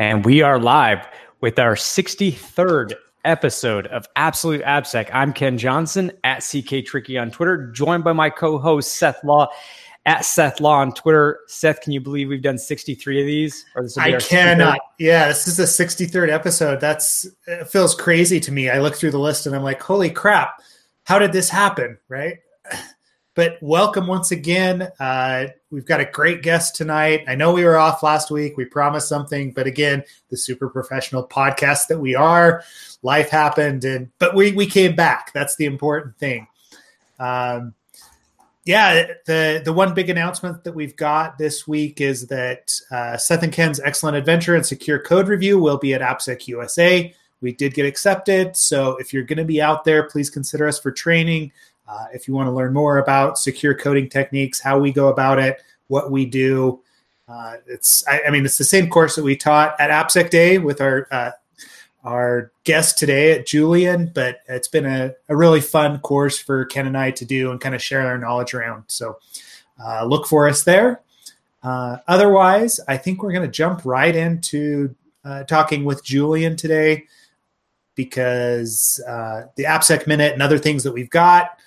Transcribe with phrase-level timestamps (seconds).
[0.00, 1.06] and we are live
[1.42, 2.94] with our 63rd
[3.26, 5.10] episode of Absolute AppSec.
[5.12, 9.48] I'm Ken Johnson at CK Tricky on Twitter, joined by my co-host Seth Law
[10.06, 11.40] at Seth Law on Twitter.
[11.48, 13.66] Seth, can you believe we've done 63 of these?
[13.76, 14.78] Or this I cannot.
[14.78, 14.84] 63rd?
[15.00, 16.80] Yeah, this is the 63rd episode.
[16.80, 18.70] That's it feels crazy to me.
[18.70, 20.62] I look through the list and I'm like, holy crap,
[21.04, 21.98] how did this happen?
[22.08, 22.38] Right.
[23.36, 24.88] But welcome once again.
[24.98, 27.24] Uh, we've got a great guest tonight.
[27.28, 28.56] I know we were off last week.
[28.56, 32.62] We promised something, but again, the super professional podcast that we are,
[33.02, 35.32] life happened, and but we we came back.
[35.32, 36.46] That's the important thing.
[37.18, 37.74] Um,
[38.64, 43.42] yeah, the the one big announcement that we've got this week is that uh, Seth
[43.42, 47.14] and Ken's excellent adventure and secure code review will be at AppSec USA.
[47.40, 50.78] We did get accepted, so if you're going to be out there, please consider us
[50.78, 51.52] for training.
[51.90, 55.40] Uh, if you want to learn more about secure coding techniques, how we go about
[55.40, 56.80] it, what we do,
[57.28, 60.58] uh, it's I, I, mean it's the same course that we taught at AppSec Day
[60.58, 61.30] with our uh,
[62.04, 66.86] our guest today at Julian, but it's been a, a really fun course for Ken
[66.86, 68.84] and I to do and kind of share our knowledge around.
[68.86, 69.18] So
[69.84, 71.02] uh, look for us there.
[71.62, 74.94] Uh, otherwise, I think we're going to jump right into
[75.24, 77.04] uh, talking with Julian today
[77.96, 81.59] because the AppSec Minute and other things that we've got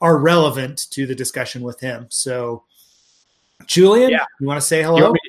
[0.00, 2.06] are relevant to the discussion with him.
[2.10, 2.64] So,
[3.66, 4.24] Julian, yeah.
[4.40, 4.98] you want to say hello?
[4.98, 5.20] You want me,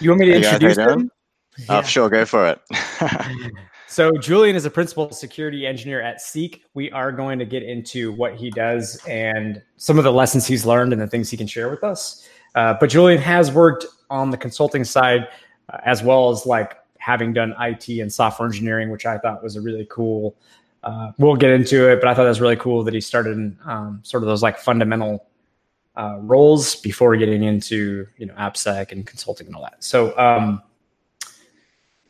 [0.00, 1.10] you want me to hey introduce guys, him?
[1.58, 1.78] Yeah.
[1.78, 2.60] Oh, sure, go for it.
[3.86, 6.64] so, Julian is a principal security engineer at Seek.
[6.74, 10.64] We are going to get into what he does and some of the lessons he's
[10.64, 12.28] learned and the things he can share with us.
[12.54, 15.28] Uh, but Julian has worked on the consulting side
[15.72, 19.56] uh, as well as like having done IT and software engineering, which I thought was
[19.56, 20.36] a really cool
[20.84, 23.36] uh, we'll get into it, but I thought that was really cool that he started
[23.36, 25.26] in um, sort of those like fundamental
[25.96, 29.82] uh, roles before getting into you know AppSec and consulting and all that.
[29.82, 30.62] So, um,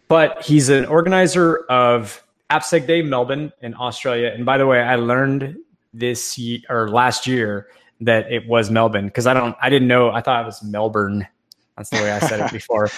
[0.09, 4.33] but he's an organizer of AppSec Day Melbourne in Australia.
[4.35, 5.57] And by the way, I learned
[5.93, 7.69] this year or last year
[8.01, 11.29] that it was Melbourne because I don't I didn't know I thought it was Melbourne
[11.77, 12.91] that's the way I said it before.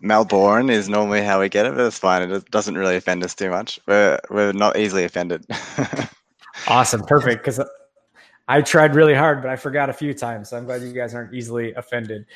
[0.00, 2.28] Melbourne is normally how we get it, but it's fine.
[2.30, 3.78] It doesn't really offend us too much.
[3.86, 5.46] We're we're not easily offended.
[6.68, 7.44] awesome, perfect.
[7.44, 7.60] Because
[8.48, 10.50] I tried really hard, but I forgot a few times.
[10.50, 12.26] So I'm glad you guys aren't easily offended.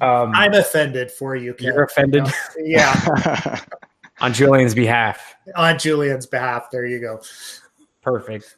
[0.00, 1.54] Um, I'm offended for you.
[1.54, 1.72] Ken.
[1.72, 2.26] You're offended.
[2.58, 3.58] Yeah.
[4.20, 5.34] On Julian's behalf.
[5.56, 6.70] On Julian's behalf.
[6.70, 7.22] There you go.
[8.02, 8.56] Perfect.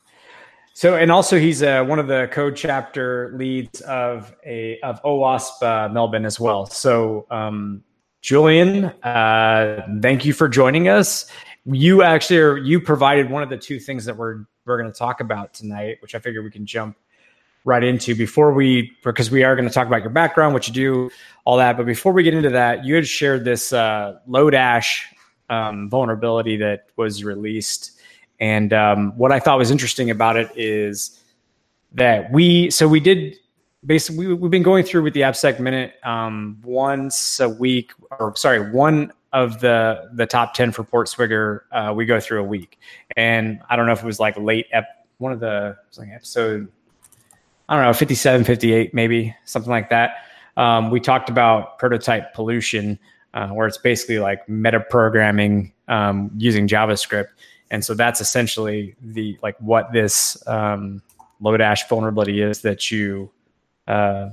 [0.74, 5.88] So, and also he's uh, one of the co-chapter leads of a of OWASP uh,
[5.90, 6.66] Melbourne as well.
[6.66, 7.84] So, um,
[8.22, 11.26] Julian, uh, thank you for joining us.
[11.64, 14.98] You actually are, you provided one of the two things that we're we're going to
[14.98, 16.96] talk about tonight, which I figure we can jump
[17.64, 20.74] right into before we because we are going to talk about your background, what you
[20.74, 21.10] do,
[21.44, 21.76] all that.
[21.76, 25.02] But before we get into that, you had shared this uh, Lodash
[25.50, 28.00] um, vulnerability that was released
[28.42, 31.22] and um, what I thought was interesting about it is
[31.92, 33.36] that we, so we did
[33.86, 38.34] basically, we, have been going through with the AppSec Minute um, once a week, or
[38.34, 42.80] sorry, one of the the top 10 for Portswigger, uh, we go through a week.
[43.16, 46.66] And I don't know if it was like late, ep- one of the, like episode,
[47.68, 50.16] I don't know, 57, 58, maybe something like that.
[50.56, 52.98] Um, we talked about prototype pollution,
[53.34, 57.28] uh, where it's basically like meta programming um, using JavaScript.
[57.72, 61.02] And so that's essentially the like what this um,
[61.42, 63.30] Lodash vulnerability is that you
[63.88, 64.28] uh,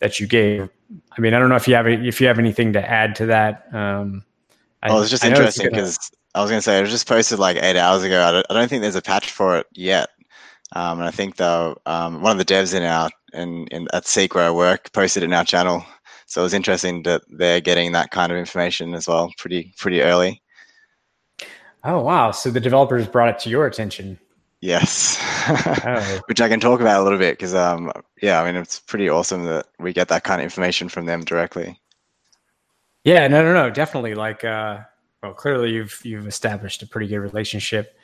[0.00, 0.68] that you gave.
[1.16, 3.26] I mean, I don't know if you have if you have anything to add to
[3.26, 3.72] that.
[3.72, 4.24] Um,
[4.82, 7.06] I, well, it's just I interesting because I was going to say it was just
[7.06, 8.20] posted like eight hours ago.
[8.20, 10.08] I don't, I don't think there's a patch for it yet.
[10.74, 14.08] Um, and I think though um, one of the devs in our in, in at
[14.08, 15.84] Seek where I work posted it in our channel.
[16.26, 20.02] So it was interesting that they're getting that kind of information as well, pretty pretty
[20.02, 20.42] early.
[21.84, 22.30] Oh wow!
[22.30, 24.18] So the developers brought it to your attention.
[24.60, 26.20] Yes, oh.
[26.26, 27.90] which I can talk about a little bit because, um,
[28.22, 31.24] yeah, I mean it's pretty awesome that we get that kind of information from them
[31.24, 31.80] directly.
[33.02, 34.14] Yeah, no, no, no, definitely.
[34.14, 34.78] Like, uh,
[35.22, 37.96] well, clearly you've you've established a pretty good relationship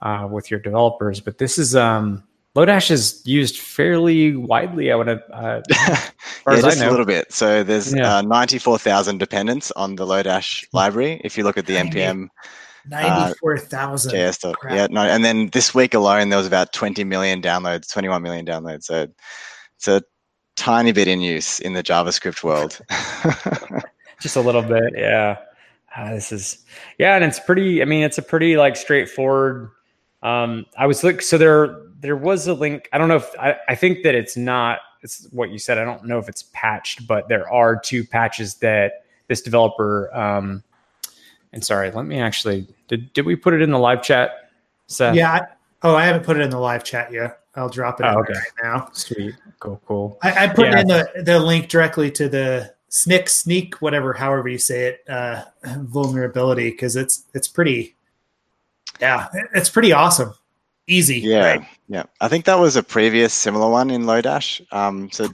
[0.00, 2.24] uh, with your developers, but this is um,
[2.56, 4.90] Lodash is used fairly widely.
[4.90, 7.30] I want to, uh, yeah, just a little bit.
[7.30, 8.16] So there's yeah.
[8.16, 11.20] uh, 94,000 dependents on the Lodash library.
[11.22, 12.28] If you look at the npm
[12.88, 14.10] 94,000.
[14.10, 14.54] Uh, JS.
[14.70, 18.46] Yeah, no, and then this week alone, there was about 20 million downloads, 21 million
[18.46, 18.84] downloads.
[18.84, 19.08] So
[19.76, 20.02] it's a
[20.56, 22.80] tiny bit in use in the JavaScript world.
[24.20, 25.38] Just a little bit, yeah.
[25.94, 26.64] Uh, this is,
[26.98, 27.80] yeah, and it's pretty.
[27.82, 29.70] I mean, it's a pretty like straightforward.
[30.22, 32.88] Um, I was like, so there, there was a link.
[32.92, 34.80] I don't know if I, I think that it's not.
[35.02, 35.78] It's what you said.
[35.78, 40.14] I don't know if it's patched, but there are two patches that this developer.
[40.14, 40.62] Um,
[41.52, 44.50] and sorry, let me actually did did we put it in the live chat?
[44.86, 45.14] Seth?
[45.14, 45.32] Yeah.
[45.32, 45.40] I,
[45.82, 47.40] oh, I haven't put it in the live chat yet.
[47.54, 48.34] I'll drop it oh, okay.
[48.34, 48.88] right now.
[48.92, 49.34] Sweet.
[49.58, 49.80] Cool.
[49.86, 50.18] Cool.
[50.22, 50.80] I, I put yeah.
[50.80, 55.44] in the, the link directly to the snick sneak whatever however you say it uh,
[55.80, 57.96] vulnerability because it's it's pretty
[59.00, 60.32] yeah it's pretty awesome
[60.86, 61.68] easy yeah right?
[61.88, 65.28] yeah i think that was a previous similar one in lodash um, so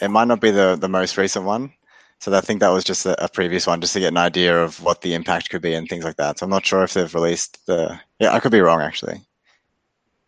[0.00, 1.72] it might not be the the most recent one
[2.20, 4.62] so I think that was just a, a, previous one, just to get an idea
[4.62, 6.38] of what the impact could be and things like that.
[6.38, 7.98] So I'm not sure if they've released the.
[8.18, 9.20] Yeah, I could be wrong actually.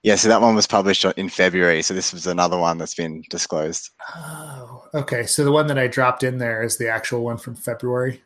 [0.02, 1.82] Yeah, so that one was published in February.
[1.82, 3.90] So this was another one that's been disclosed.
[4.14, 5.26] Oh, okay.
[5.26, 8.22] So the one that I dropped in there is the actual one from February.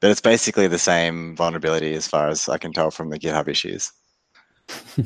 [0.00, 3.48] But it's basically the same vulnerability as far as I can tell from the GitHub
[3.48, 3.92] issues.
[4.68, 5.02] so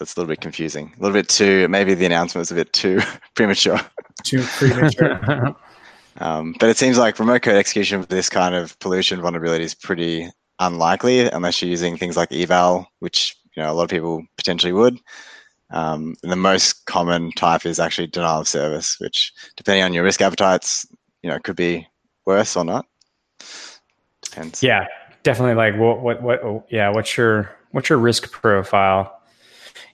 [0.00, 0.94] it's a little bit confusing.
[0.96, 3.00] A little bit too, maybe the announcement was a bit too
[3.34, 3.80] premature.
[4.24, 5.54] Too premature.
[6.18, 9.74] Um, but it seems like remote code execution with this kind of pollution vulnerability is
[9.74, 14.24] pretty unlikely unless you're using things like eval, which you know a lot of people
[14.36, 14.98] potentially would.
[15.70, 20.04] Um, and the most common type is actually denial of service, which depending on your
[20.04, 20.86] risk appetites,
[21.22, 21.86] you know, could be
[22.24, 22.86] worse or not.
[24.22, 24.62] Depends.
[24.62, 24.86] Yeah,
[25.22, 25.54] definitely.
[25.54, 26.66] Like what, what, what?
[26.70, 29.15] Yeah, what's your what's your risk profile?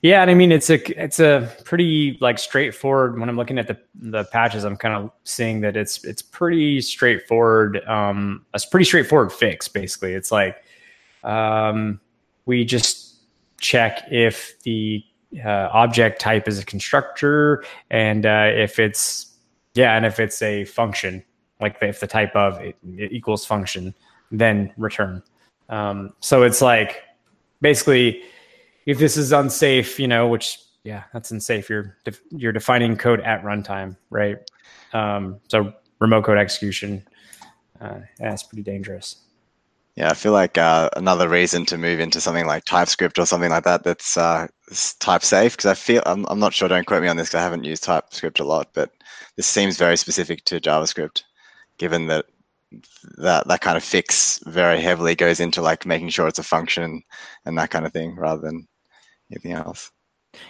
[0.03, 3.21] Yeah, and I mean it's a it's a pretty like straightforward.
[3.21, 6.81] When I'm looking at the the patches, I'm kind of seeing that it's it's pretty
[6.81, 7.85] straightforward.
[7.87, 9.69] Um, a pretty straightforward fix.
[9.69, 10.57] Basically, it's like
[11.23, 12.01] um,
[12.47, 13.21] we just
[13.61, 15.05] check if the
[15.45, 19.37] uh, object type is a constructor, and uh, if it's
[19.75, 21.23] yeah, and if it's a function,
[21.61, 23.95] like if the type of it, it equals function,
[24.33, 25.23] then return.
[25.69, 27.03] Um, so it's like
[27.61, 28.25] basically
[28.87, 31.69] if this is unsafe, you know, which yeah, that's unsafe.
[31.71, 34.39] You're def- you're defining code at runtime, right?
[34.93, 37.07] Um, so remote code execution,
[37.81, 39.17] uh, it's pretty dangerous.
[39.95, 43.51] Yeah, I feel like uh, another reason to move into something like TypeScript or something
[43.51, 44.47] like that that's uh,
[45.01, 46.67] type safe because I feel I'm, I'm not sure.
[46.69, 48.91] Don't quote me on this because I haven't used TypeScript a lot, but
[49.37, 51.23] this seems very specific to JavaScript,
[51.77, 52.25] given that
[53.19, 57.03] that that kind of fix very heavily goes into like making sure it's a function
[57.45, 58.67] and that kind of thing rather than
[59.33, 59.91] anything else.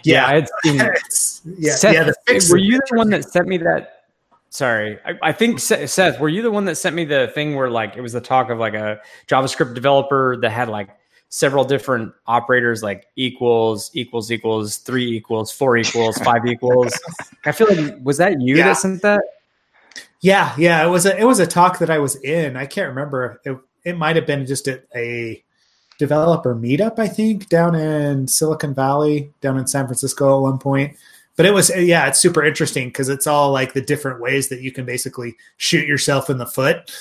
[0.03, 0.75] Yeah, I had seen.
[1.57, 2.03] yeah, Seth, yeah.
[2.03, 4.03] The were you the one that sent me that?
[4.49, 7.71] Sorry, I, I, think Seth, were you the one that sent me the thing where
[7.71, 10.89] like it was the talk of like a JavaScript developer that had like
[11.29, 16.93] several different operators like equals, equals, equals, three equals, four equals, five equals.
[17.45, 18.67] I feel like was that you yeah.
[18.67, 19.23] that sent that?
[20.21, 20.85] Yeah, yeah.
[20.85, 22.55] It was a it was a talk that I was in.
[22.55, 23.41] I can't remember.
[23.43, 25.43] It it might have been just a, a
[26.03, 30.97] developer meetup, I think, down in Silicon Valley, down in San Francisco at one point.
[31.37, 34.61] But it was, yeah, it's super interesting because it's all like the different ways that
[34.61, 36.91] you can basically shoot yourself in the foot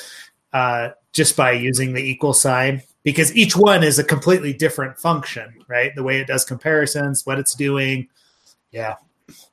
[0.53, 5.53] uh, just by using the equal sign because each one is a completely different function,
[5.67, 5.93] right?
[5.97, 8.09] The way it does comparisons, what it's doing.
[8.71, 8.95] Yeah.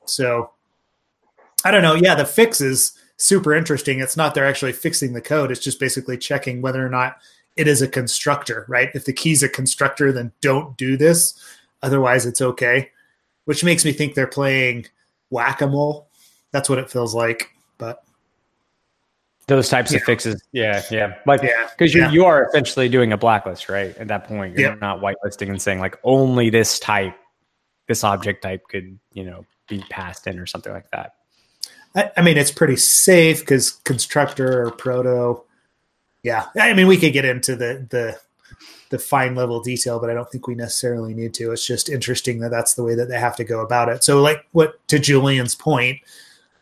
[0.04, 0.52] So
[1.64, 1.94] I don't know.
[1.94, 3.98] Yeah, the fix is super interesting.
[3.98, 7.16] It's not they're actually fixing the code, it's just basically checking whether or not
[7.60, 8.88] it is a constructor, right?
[8.94, 11.38] If the key's a constructor, then don't do this.
[11.82, 12.90] Otherwise, it's okay.
[13.44, 14.86] Which makes me think they're playing
[15.28, 16.08] whack a mole.
[16.52, 17.50] That's what it feels like.
[17.76, 18.02] But
[19.46, 19.98] those types yeah.
[19.98, 22.10] of fixes, yeah, yeah, like because yeah, you yeah.
[22.12, 23.94] you are essentially doing a blacklist, right?
[23.98, 27.14] At that point, you're not whitelisting and saying like only this type,
[27.88, 31.16] this object type could you know be passed in or something like that.
[31.94, 35.42] I, I mean, it's pretty safe because constructor or proto
[36.22, 38.18] yeah, I mean, we could get into the the
[38.90, 41.52] the fine level detail, but I don't think we necessarily need to.
[41.52, 44.04] It's just interesting that that's the way that they have to go about it.
[44.04, 46.00] So, like what to Julian's point,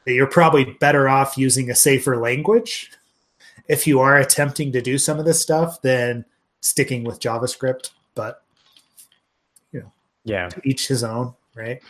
[0.05, 2.93] that you're probably better off using a safer language
[3.67, 6.25] if you are attempting to do some of this stuff than
[6.61, 7.91] sticking with JavaScript.
[8.15, 8.43] But
[9.73, 9.93] you know,
[10.25, 11.83] yeah, each his own right?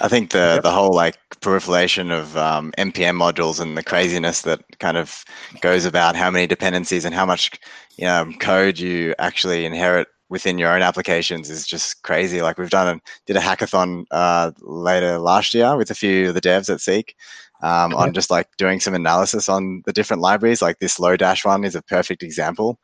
[0.00, 0.62] I think the yep.
[0.62, 5.24] the whole like proliferation of um, npm modules and the craziness that kind of
[5.60, 7.50] goes about how many dependencies and how much
[7.96, 12.40] you know, code you actually inherit within your own applications is just crazy.
[12.40, 16.40] Like we've done did a hackathon uh, later last year with a few of the
[16.40, 17.14] devs at Seek.
[17.62, 21.62] Um, on just like doing some analysis on the different libraries, like this Lodash one
[21.62, 22.80] is a perfect example.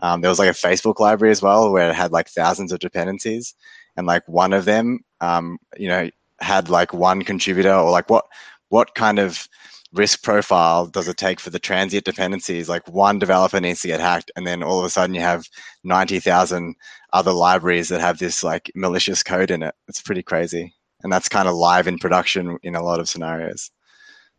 [0.00, 2.78] Um, there was like a Facebook library as well where it had like thousands of
[2.78, 3.54] dependencies,
[3.96, 8.24] and like one of them um, you know had like one contributor or like what
[8.68, 9.48] what kind of
[9.92, 14.00] risk profile does it take for the transient dependencies like one developer needs to get
[14.00, 15.44] hacked and then all of a sudden you have
[15.84, 16.74] 90,000
[17.12, 21.28] other libraries that have this like malicious code in it it's pretty crazy and that's
[21.28, 23.70] kind of live in production in a lot of scenarios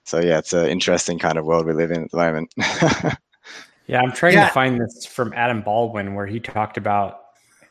[0.05, 2.53] so yeah, it's an interesting kind of world we live in at the moment.
[3.87, 4.47] yeah, I'm trying yeah.
[4.47, 7.19] to find this from Adam Baldwin where he talked about.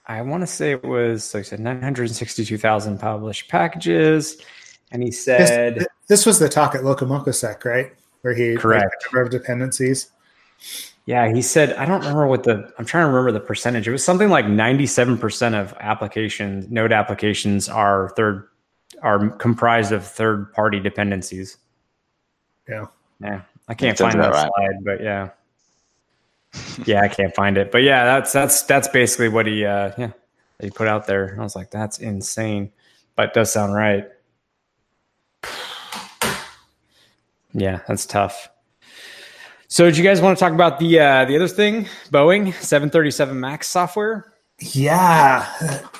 [0.07, 4.37] I want to say it was like I said 962,000 published packages,
[4.91, 7.93] and he said this, this was the talk at LocoMocoSec, right?
[8.23, 10.11] Where he correct number of dependencies.
[11.07, 13.87] Yeah, he said I don't remember what the I'm trying to remember the percentage.
[13.87, 18.49] It was something like 97% of applications, node applications are third
[19.03, 21.59] are comprised of third party dependencies.
[22.69, 22.87] Yeah.
[23.21, 23.43] Yeah.
[23.69, 24.51] I can't find that right.
[24.57, 25.31] slide, but yeah.
[26.85, 27.73] yeah, I can't find it.
[27.73, 30.13] But yeah, that's that's that's basically what he uh yeah,
[30.61, 31.37] he put out there.
[31.39, 32.73] I was like, that's insane.
[33.17, 34.09] But does sound right.
[37.55, 38.49] Yeah, that's tough.
[39.69, 43.39] So, do you guys want to talk about the uh, the other thing, Boeing 737
[43.39, 44.33] Max software?
[44.59, 45.51] Yeah,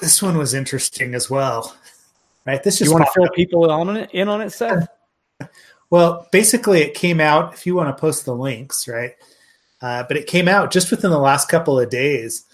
[0.01, 1.75] this one was interesting as well.
[2.47, 3.35] Right, this just you want to fill up.
[3.35, 4.89] people on it in on it, Seth?
[5.91, 7.55] well, basically, it came out.
[7.55, 9.15] If you want to post the links, right?
[9.83, 12.45] Uh, but it came out just within the last couple of days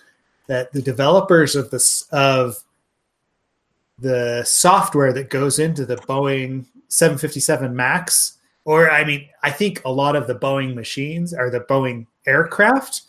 [0.47, 2.57] that the developers of this of
[3.99, 9.91] the software that goes into the Boeing 757 Max or I mean, I think a
[9.91, 13.03] lot of the Boeing machines or the Boeing aircraft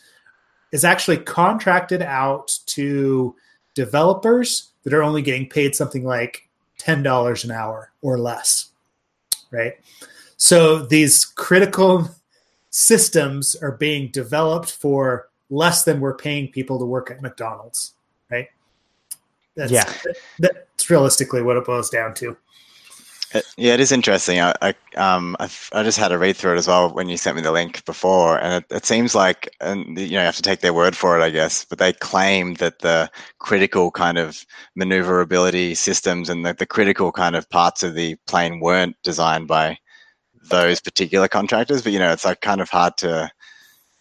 [0.71, 3.35] is actually contracted out to
[3.75, 6.47] developers that are only getting paid something like
[6.79, 8.69] $10 an hour or less.
[9.51, 9.73] Right.
[10.38, 12.09] So these critical
[12.69, 17.93] systems are being developed for less than we're paying people to work at McDonald's.
[18.29, 18.47] Right.
[19.55, 19.91] That's, yeah.
[20.39, 22.38] That's realistically what it boils down to.
[23.33, 24.39] Uh, yeah, it is interesting.
[24.39, 27.35] I I, um, i just had a read through it as well when you sent
[27.35, 30.41] me the link before, and it, it, seems like, and you know, you have to
[30.41, 31.63] take their word for it, I guess.
[31.63, 34.45] But they claim that the critical kind of
[34.75, 39.77] maneuverability systems and the, the critical kind of parts of the plane weren't designed by
[40.50, 41.81] those particular contractors.
[41.81, 43.31] But you know, it's like kind of hard to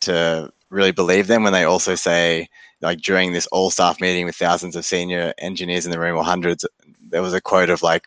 [0.01, 2.49] to really believe them when they also say,
[2.81, 6.25] like during this all staff meeting with thousands of senior engineers in the room or
[6.25, 6.65] hundreds,
[7.11, 8.07] there was a quote of like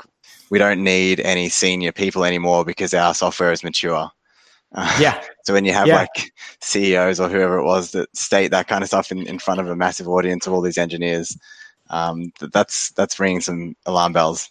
[0.50, 4.10] we don't need any senior people anymore because our software is mature.
[4.74, 5.22] Uh, yeah.
[5.44, 5.98] so when you have yeah.
[5.98, 9.60] like CEOs or whoever it was that state that kind of stuff in, in front
[9.60, 11.38] of a massive audience of all these engineers,
[11.90, 14.50] um, that's that's ringing some alarm bells.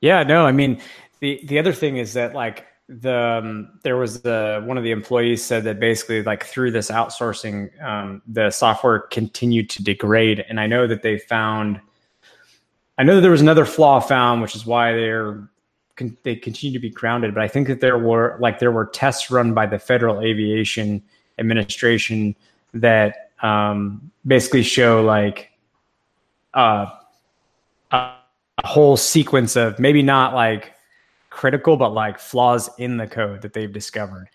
[0.00, 0.22] Yeah.
[0.22, 0.80] No, I mean
[1.20, 4.90] the the other thing is that like the um, there was the one of the
[4.90, 10.60] employees said that basically like through this outsourcing um, the software continued to degrade and
[10.60, 11.80] i know that they found
[12.98, 15.48] I know that there was another flaw found, which is why they're
[16.22, 17.34] they continue to be grounded.
[17.34, 21.02] But I think that there were like there were tests run by the Federal Aviation
[21.38, 22.34] Administration
[22.74, 25.50] that um, basically show like
[26.54, 26.86] uh,
[27.90, 28.12] a
[28.64, 30.74] whole sequence of maybe not like
[31.32, 34.28] critical, but like flaws in the code that they've discovered.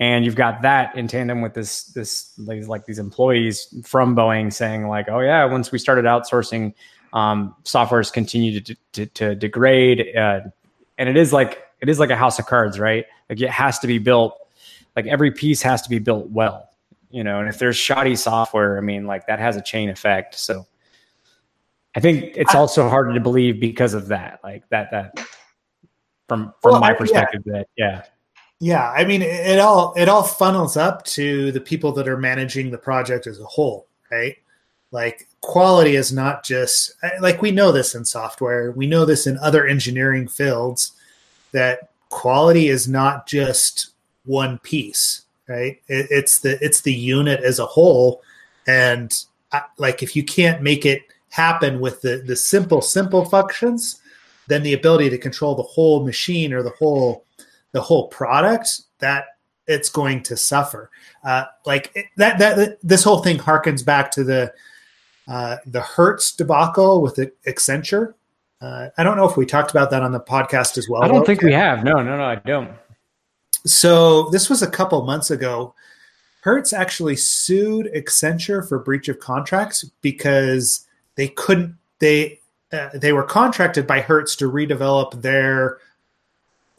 [0.00, 4.86] And you've got that in tandem with this this like these employees from Boeing saying
[4.86, 6.72] like, oh yeah, once we started outsourcing
[7.12, 10.40] um, softwares continue to, to, to degrade uh,
[10.98, 13.78] and it is like it is like a house of cards right like it has
[13.78, 14.36] to be built
[14.96, 16.68] like every piece has to be built well
[17.10, 20.34] you know and if there's shoddy software i mean like that has a chain effect
[20.34, 20.66] so
[21.94, 25.12] i think it's also harder to believe because of that like that that
[26.28, 27.52] from from well, my perspective yeah.
[27.52, 28.02] that yeah
[28.60, 32.70] yeah i mean it all it all funnels up to the people that are managing
[32.70, 34.36] the project as a whole right
[34.90, 39.38] like quality is not just like we know this in software, we know this in
[39.38, 40.92] other engineering fields
[41.52, 43.90] that quality is not just
[44.24, 45.80] one piece, right?
[45.88, 48.22] It, it's the it's the unit as a whole,
[48.66, 49.12] and
[49.52, 54.00] I, like if you can't make it happen with the the simple simple functions,
[54.48, 57.24] then the ability to control the whole machine or the whole
[57.72, 59.26] the whole product that
[59.66, 60.90] it's going to suffer.
[61.22, 64.52] Uh, like that, that, this whole thing harkens back to the
[65.28, 68.14] uh, the Hertz debacle with Accenture.
[68.60, 71.04] Uh, I don't know if we talked about that on the podcast as well.
[71.04, 71.84] I don't think we have.
[71.84, 72.70] No, no, no, I don't.
[73.66, 75.74] So this was a couple months ago.
[76.40, 80.86] Hertz actually sued Accenture for breach of contracts because
[81.16, 82.37] they couldn't they
[82.72, 85.78] uh, they were contracted by Hertz to redevelop their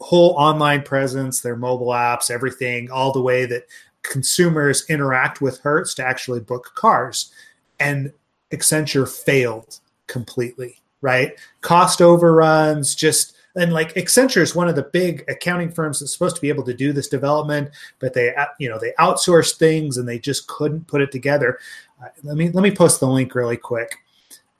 [0.00, 3.66] whole online presence, their mobile apps, everything, all the way that
[4.02, 7.32] consumers interact with Hertz to actually book cars.
[7.78, 8.12] And
[8.52, 11.38] Accenture failed completely, right?
[11.60, 16.36] Cost overruns, just and like Accenture is one of the big accounting firms that's supposed
[16.36, 20.08] to be able to do this development, but they you know they outsource things and
[20.08, 21.58] they just couldn't put it together.
[22.02, 23.96] Uh, let me let me post the link really quick.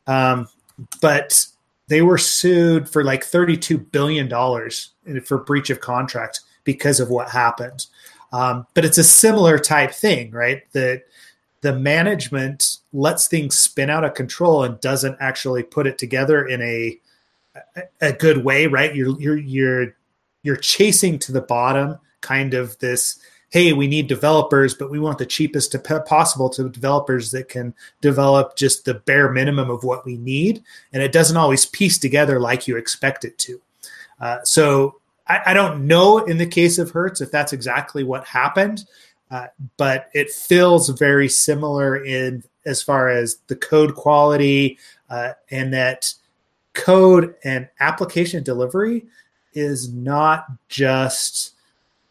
[0.06, 0.48] Um,
[1.00, 1.46] but
[1.88, 4.90] they were sued for like thirty two billion dollars
[5.24, 7.86] for breach of contract because of what happened.
[8.32, 10.62] Um, but it's a similar type thing, right?
[10.72, 11.02] That
[11.62, 16.62] the management lets things spin out of control and doesn't actually put it together in
[16.62, 16.98] a
[18.00, 18.94] a good way, right?
[18.94, 19.96] You're you're you're
[20.42, 23.18] you're chasing to the bottom, kind of this.
[23.50, 25.76] Hey, we need developers, but we want the cheapest
[26.06, 31.02] possible to developers that can develop just the bare minimum of what we need, and
[31.02, 33.60] it doesn't always piece together like you expect it to.
[34.20, 38.24] Uh, so I, I, don't know in the case of Hertz if that's exactly what
[38.26, 38.84] happened,
[39.30, 44.78] uh, but it feels very similar in as far as the code quality
[45.08, 46.12] uh, and that
[46.74, 49.06] code and application delivery
[49.54, 51.54] is not just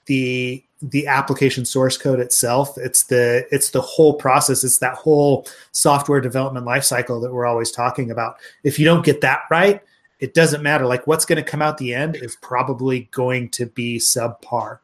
[0.09, 2.77] the the application source code itself.
[2.77, 4.65] It's the it's the whole process.
[4.65, 8.35] It's that whole software development lifecycle that we're always talking about.
[8.63, 9.81] If you don't get that right
[10.19, 10.85] it doesn't matter.
[10.85, 14.79] Like what's going to come out the end is probably going to be subpar.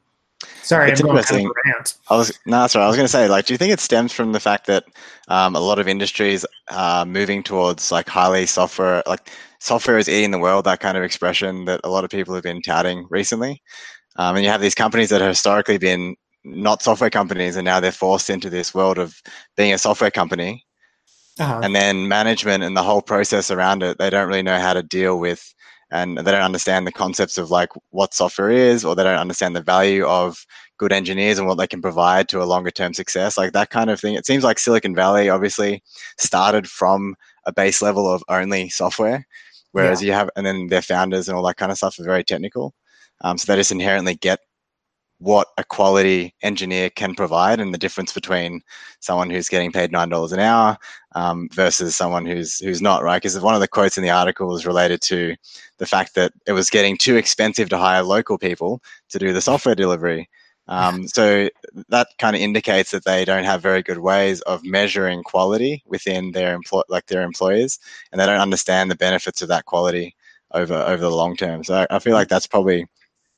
[0.62, 1.51] Sorry, it's I'm interesting.
[1.63, 2.84] Kind of I was no, that's right.
[2.84, 4.86] I was going to say, like, do you think it stems from the fact that
[5.27, 9.29] um, a lot of industries are moving towards like highly software, like
[9.60, 12.44] software is eating the world, that kind of expression that a lot of people have
[12.44, 13.62] been touting recently,
[14.17, 17.79] um, and you have these companies that have historically been not software companies, and now
[17.79, 19.22] they're forced into this world of
[19.57, 20.65] being a software company,
[21.39, 21.62] uh-huh.
[21.63, 24.84] and then management and the whole process around it, they don't really know how to
[24.84, 25.53] deal with
[25.91, 29.55] and they don't understand the concepts of like what software is or they don't understand
[29.55, 30.45] the value of
[30.77, 33.89] good engineers and what they can provide to a longer term success like that kind
[33.89, 35.81] of thing it seems like silicon valley obviously
[36.17, 39.25] started from a base level of only software
[39.72, 40.07] whereas yeah.
[40.07, 42.74] you have and then their founders and all that kind of stuff are very technical
[43.22, 44.39] um, so they just inherently get
[45.19, 48.62] what a quality engineer can provide and the difference between
[49.00, 50.77] someone who's getting paid nine dollars an hour
[51.13, 53.22] um, versus someone who's who's not right?
[53.22, 55.36] Because one of the quotes in the article was related to
[55.77, 59.41] the fact that it was getting too expensive to hire local people to do the
[59.41, 60.29] software delivery.
[60.67, 61.50] Um, so
[61.89, 66.33] that kind of indicates that they don't have very good ways of measuring quality within
[66.33, 67.79] their employ like their employers
[68.11, 70.16] and they don't understand the benefits of that quality
[70.53, 71.63] over over the long term.
[71.63, 72.85] So I, I feel like that's probably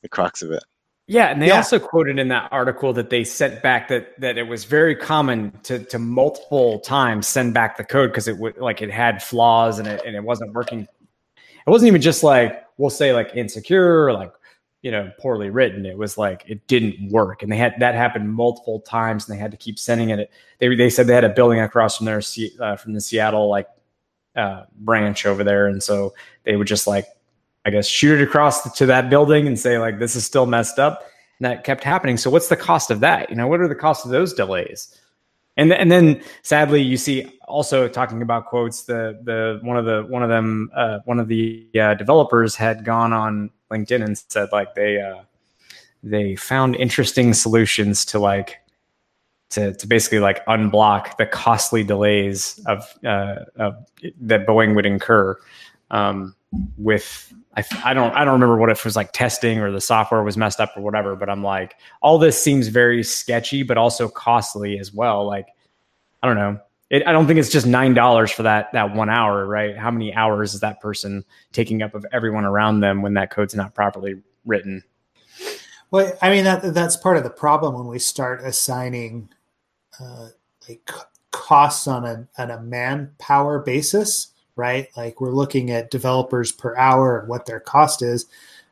[0.07, 0.63] the crux of it
[1.09, 1.55] yeah, and they yeah.
[1.55, 5.57] also quoted in that article that they sent back that that it was very common
[5.63, 9.79] to to multiple times send back the code because it would like it had flaws
[9.79, 10.81] and it and it wasn't working.
[10.81, 14.33] It wasn't even just like we'll say like insecure or like
[14.81, 15.85] you know poorly written.
[15.85, 19.41] It was like it didn't work, and they had that happened multiple times, and they
[19.41, 20.29] had to keep sending it.
[20.59, 22.21] They they said they had a building across from their
[22.59, 23.69] uh, from the Seattle like
[24.35, 27.05] uh, branch over there, and so they would just like
[27.67, 30.79] I guess, shoot it across to that building and say, like, this is still messed
[30.79, 31.03] up.
[31.37, 32.15] And that kept happening.
[32.15, 33.29] So what's the cost of that?
[33.29, 34.97] You know, what are the costs of those delays?
[35.57, 38.83] And and then sadly, you see also talking about quotes.
[38.83, 42.85] The the one of the one of them uh, one of the uh, developers had
[42.85, 45.23] gone on LinkedIn and said like they uh,
[46.03, 48.59] they found interesting solutions to like
[49.49, 53.75] to, to basically like unblock the costly delays of, uh, of
[54.19, 55.37] that Boeing would incur
[55.91, 56.35] um,
[56.77, 59.81] with I, I don't I don't remember what if it was like testing or the
[59.81, 63.77] software was messed up or whatever, but I'm like all this seems very sketchy, but
[63.77, 65.25] also costly as well.
[65.25, 65.47] Like
[66.21, 66.59] I don't know.
[66.89, 69.77] It, I don't think it's just nine dollars for that that one hour, right?
[69.77, 73.55] How many hours is that person taking up of everyone around them when that code's
[73.55, 74.83] not properly written?
[75.91, 79.29] Well, I mean that that's part of the problem when we start assigning
[79.99, 80.29] uh,
[80.69, 80.89] like
[81.31, 84.89] costs on a on a manpower basis right?
[84.97, 88.25] Like we're looking at developers per hour and what their cost is,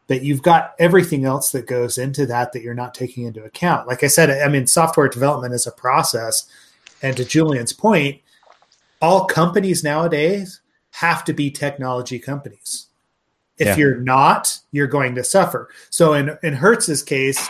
[0.07, 3.87] but you've got everything else that goes into that that you're not taking into account.
[3.87, 6.47] Like I said, I mean, software development is a process.
[7.01, 8.21] And to Julian's point,
[9.01, 12.87] all companies nowadays have to be technology companies.
[13.57, 13.77] If yeah.
[13.77, 15.69] you're not, you're going to suffer.
[15.89, 17.47] So in, in Hertz's case,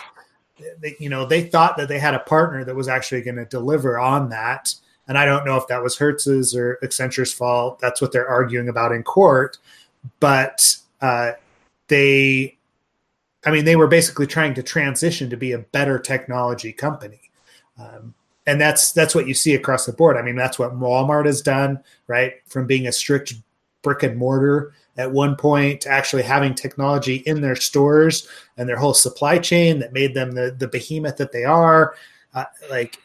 [0.80, 3.46] they, you know, they thought that they had a partner that was actually going to
[3.46, 4.74] deliver on that
[5.08, 7.80] and I don't know if that was Hertz's or Accenture's fault.
[7.80, 9.58] That's what they're arguing about in court.
[10.20, 11.34] But uh,
[11.88, 12.58] they,
[13.46, 17.22] I mean, they were basically trying to transition to be a better technology company.
[17.78, 18.14] Um,
[18.48, 20.18] and that's that's what you see across the board.
[20.18, 22.34] I mean, that's what Walmart has done, right?
[22.48, 23.34] From being a strict
[23.82, 28.78] brick and mortar at one point to actually having technology in their stores and their
[28.78, 31.96] whole supply chain that made them the the behemoth that they are.
[32.34, 33.00] Uh, like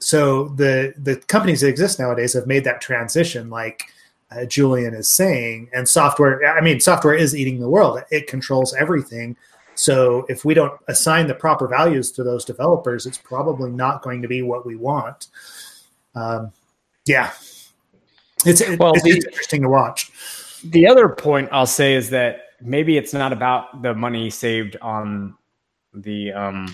[0.00, 3.84] so the the companies that exist nowadays have made that transition like
[4.30, 8.00] uh, julian is saying and software i mean software is eating the world.
[8.10, 9.36] It controls everything.
[9.74, 14.22] So if we don't assign the proper values to those developers it's probably not going
[14.22, 15.28] to be what we want.
[16.14, 16.52] Um,
[17.06, 17.32] yeah.
[18.44, 20.10] It's, well, it's, the, interesting to watch.
[20.64, 25.34] The other point i'll say is that maybe it's not about the money saved on
[25.94, 26.70] the um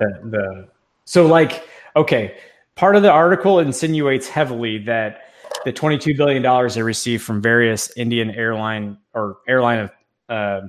[0.00, 0.68] the, the
[1.04, 2.36] so like okay
[2.76, 5.22] part of the article insinuates heavily that
[5.64, 9.90] the 22 billion dollars they received from various indian airline or airline of
[10.28, 10.60] uh,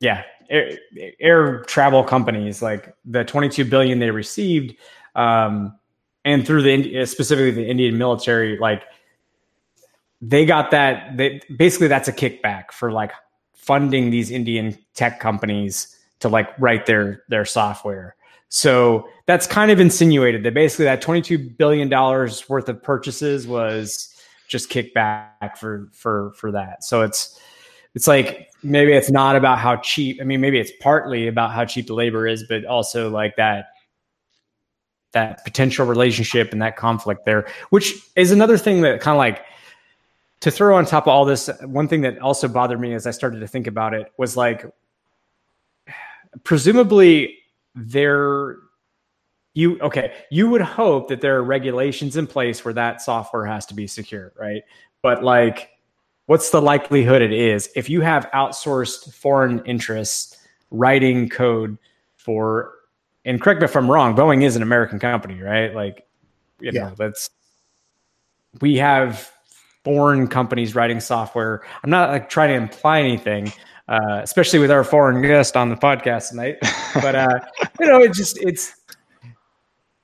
[0.00, 0.78] yeah air,
[1.20, 4.74] air, travel companies like the 22 billion they received
[5.16, 5.76] um
[6.24, 8.82] and through the specifically the indian military like
[10.22, 13.12] they got that they basically that's a kickback for like
[13.54, 18.14] funding these indian tech companies to like write their their software.
[18.50, 24.14] So that's kind of insinuated that basically that 22 billion dollars worth of purchases was
[24.48, 26.84] just kickback for for for that.
[26.84, 27.40] So it's
[27.94, 30.18] it's like maybe it's not about how cheap.
[30.20, 33.66] I mean, maybe it's partly about how cheap the labor is, but also like that
[35.12, 39.44] that potential relationship and that conflict there, which is another thing that kind of like
[40.40, 41.48] to throw on top of all this.
[41.62, 44.66] One thing that also bothered me as I started to think about it was like
[46.42, 47.39] presumably
[47.74, 48.56] there
[49.54, 53.66] you okay you would hope that there are regulations in place where that software has
[53.66, 54.62] to be secure right?
[55.02, 55.70] But like
[56.26, 57.68] what's the likelihood it is?
[57.74, 60.36] If you have outsourced foreign interests
[60.70, 61.76] writing code
[62.16, 62.74] for
[63.24, 65.74] and correct me if i'm wrong boeing is an american company right?
[65.74, 66.06] Like
[66.60, 67.30] you know that's
[68.60, 69.30] we have
[69.84, 71.62] foreign companies writing software.
[71.82, 73.52] I'm not like trying to imply anything
[73.90, 76.56] uh, especially with our foreign guest on the podcast tonight.
[76.94, 77.40] But uh,
[77.78, 78.74] you know, it just it's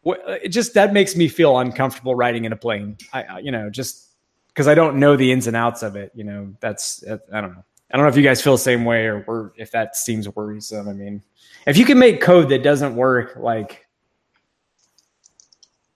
[0.05, 2.97] it just that makes me feel uncomfortable riding in a plane.
[3.13, 4.11] I you know just
[4.49, 6.13] because I don't know the ins and outs of it.
[6.15, 7.65] You know, that's I don't know.
[7.91, 10.29] I don't know if you guys feel the same way or, or if that seems
[10.29, 10.89] worrisome.
[10.89, 11.23] I mean,
[11.67, 13.87] if you can make code that doesn't work, like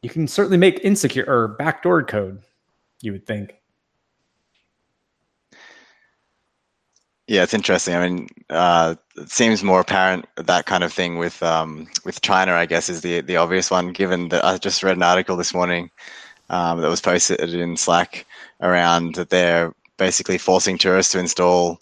[0.03, 2.43] you can certainly make insecure or backdoor code.
[3.01, 3.60] You would think.
[7.31, 7.95] Yeah, it's interesting.
[7.95, 12.55] I mean, uh, it seems more apparent that kind of thing with um, with China.
[12.55, 13.93] I guess is the the obvious one.
[13.93, 15.91] Given that I just read an article this morning
[16.49, 18.27] um, that was posted in Slack
[18.61, 21.79] around that they're basically forcing tourists to install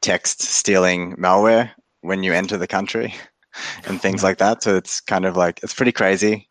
[0.00, 3.12] text stealing malware when you enter the country
[3.86, 4.62] and things like that.
[4.62, 6.48] So it's kind of like it's pretty crazy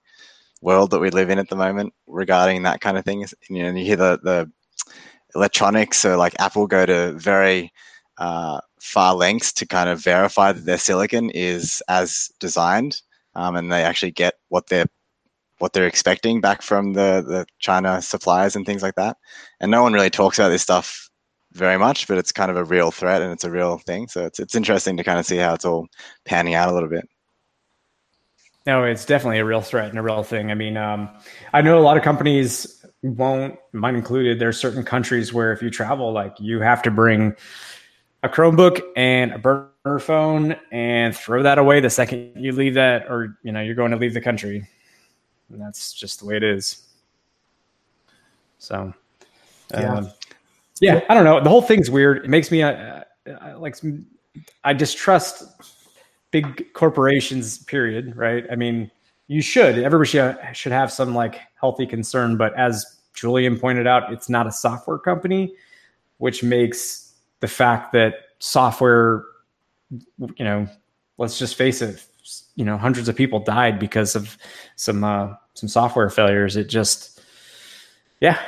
[0.62, 3.26] world that we live in at the moment regarding that kind of thing.
[3.50, 4.52] You know, you hear the the
[5.36, 7.72] electronics, so like Apple go to very
[8.24, 13.02] uh, far lengths to kind of verify that their silicon is as designed,
[13.36, 14.88] um, and they actually get what they're
[15.58, 19.18] what they're expecting back from the the China suppliers and things like that.
[19.60, 21.10] And no one really talks about this stuff
[21.52, 24.08] very much, but it's kind of a real threat and it's a real thing.
[24.08, 25.88] So it's it's interesting to kind of see how it's all
[26.24, 27.06] panning out a little bit.
[28.66, 30.50] No, it's definitely a real threat and a real thing.
[30.50, 31.10] I mean, um,
[31.52, 34.40] I know a lot of companies won't, mine included.
[34.40, 37.36] There are certain countries where if you travel, like you have to bring
[38.24, 43.06] a Chromebook and a burner phone and throw that away the second you leave that
[43.10, 44.68] or you know you're going to leave the country.
[45.50, 46.88] And that's just the way it is.
[48.58, 48.94] So
[49.72, 49.94] yeah.
[49.94, 50.12] Um,
[50.80, 51.42] yeah, I don't know.
[51.42, 52.26] The whole thing's weird.
[52.26, 53.76] It makes me uh, uh, like
[54.64, 55.44] I distrust
[56.32, 57.60] big corporations.
[57.60, 58.16] Period.
[58.16, 58.46] Right?
[58.52, 58.90] I mean,
[59.28, 59.78] you should.
[59.78, 62.38] Everybody should, should have some like healthy concern.
[62.38, 65.54] But as Julian pointed out, it's not a software company,
[66.18, 67.03] which makes
[67.44, 69.26] the fact that software,
[69.92, 70.66] you know,
[71.18, 72.02] let's just face it,
[72.56, 74.38] you know, hundreds of people died because of
[74.78, 76.56] some uh, some software failures.
[76.56, 77.20] It just,
[78.22, 78.40] yeah,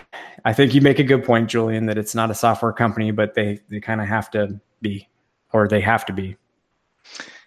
[0.45, 3.33] I think you make a good point, Julian, that it's not a software company, but
[3.33, 5.09] they they kind of have to be,
[5.51, 6.37] or they have to be.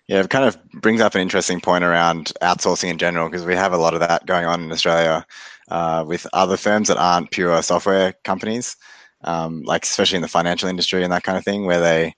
[0.07, 3.55] Yeah, it kind of brings up an interesting point around outsourcing in general because we
[3.55, 5.25] have a lot of that going on in Australia
[5.69, 8.77] uh, with other firms that aren't pure software companies
[9.25, 12.15] um, like especially in the financial industry and that kind of thing, where they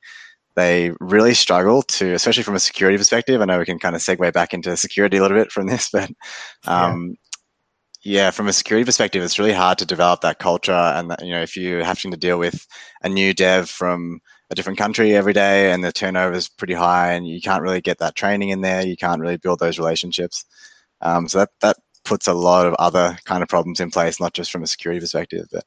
[0.56, 3.40] they really struggle to, especially from a security perspective.
[3.40, 5.90] I know we can kind of segue back into security a little bit from this,
[5.92, 6.10] but
[6.66, 7.16] um,
[8.02, 8.24] yeah.
[8.24, 8.30] yeah.
[8.30, 10.72] from a security perspective, it's really hard to develop that culture.
[10.72, 12.66] And that, you know, if you're having to deal with
[13.02, 17.12] a new dev from a different country every day, and the turnover is pretty high,
[17.12, 20.44] and you can't really get that training in there, you can't really build those relationships.
[21.00, 24.34] Um, so that that puts a lot of other kind of problems in place, not
[24.34, 25.64] just from a security perspective, but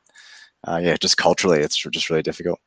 [0.68, 2.60] uh, yeah, just culturally, it's just really difficult.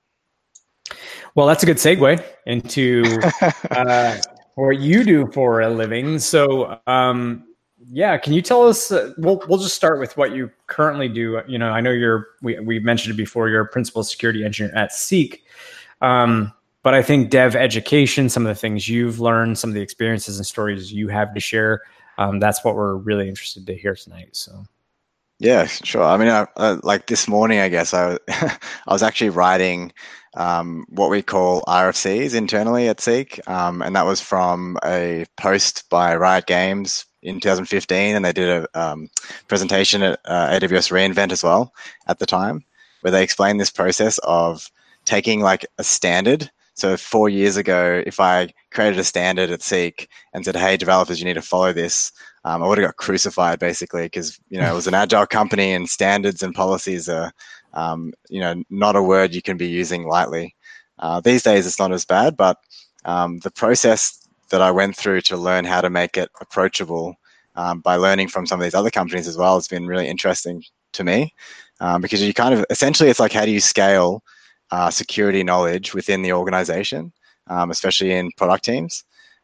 [1.35, 3.05] Well, that's a good segue into
[3.71, 4.19] uh,
[4.55, 6.19] what you do for a living.
[6.19, 7.45] So, um,
[7.91, 8.91] yeah, can you tell us?
[8.91, 11.41] Uh, we'll we'll just start with what you currently do.
[11.47, 13.49] You know, I know you're we we mentioned it before.
[13.49, 15.45] You're a principal security engineer at Seek,
[16.01, 19.83] um, but I think dev education, some of the things you've learned, some of the
[19.83, 21.83] experiences and stories you have to share.
[22.19, 24.31] Um, that's what we're really interested to hear tonight.
[24.33, 24.65] So.
[25.39, 26.03] Yeah, sure.
[26.03, 28.59] I mean, I, uh, like this morning, I guess I, I
[28.93, 29.93] was actually writing
[30.35, 35.89] um, what we call RFCs internally at Seek, um, and that was from a post
[35.91, 39.09] by Riot Games in 2015, and they did a um,
[39.49, 41.73] presentation at uh, AWS reInvent as well
[42.07, 42.65] at the time,
[43.03, 44.71] where they explained this process of
[45.05, 46.51] taking like a standard.
[46.75, 51.19] So four years ago, if I created a standard at Seek and said, "Hey, developers,
[51.19, 52.13] you need to follow this,"
[52.47, 55.73] um, I would have got crucified basically because you know it was an agile company
[55.73, 57.33] and standards and policies are
[57.75, 60.55] um, you know not a word you can be using lightly.
[61.01, 62.59] Uh, these days it's not as bad, but
[63.05, 67.17] um, the process that I went through to learn how to make it approachable
[67.57, 70.63] um, by learning from some of these other companies as well has been really interesting
[70.93, 71.35] to me
[71.81, 74.23] um, because you kind of essentially it's like how do you scale
[74.71, 77.13] uh, security knowledge within the organization,
[77.49, 79.03] um, especially in product teams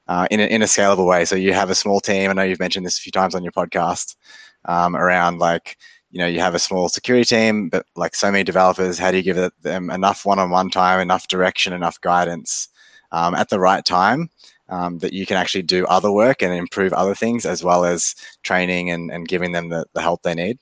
[0.09, 1.25] uh, in, a, in a scalable way.
[1.25, 2.31] So you have a small team.
[2.31, 4.17] I know you've mentioned this a few times on your podcast
[4.65, 5.77] um, around like,
[6.11, 9.17] you know, you have a small security team, but like so many developers, how do
[9.17, 12.69] you give them enough one-on-one time, enough direction, enough guidance
[13.13, 14.29] um, at the right time
[14.69, 18.15] um, that you can actually do other work and improve other things as well as
[18.43, 20.59] training and, and giving them the, the help they need.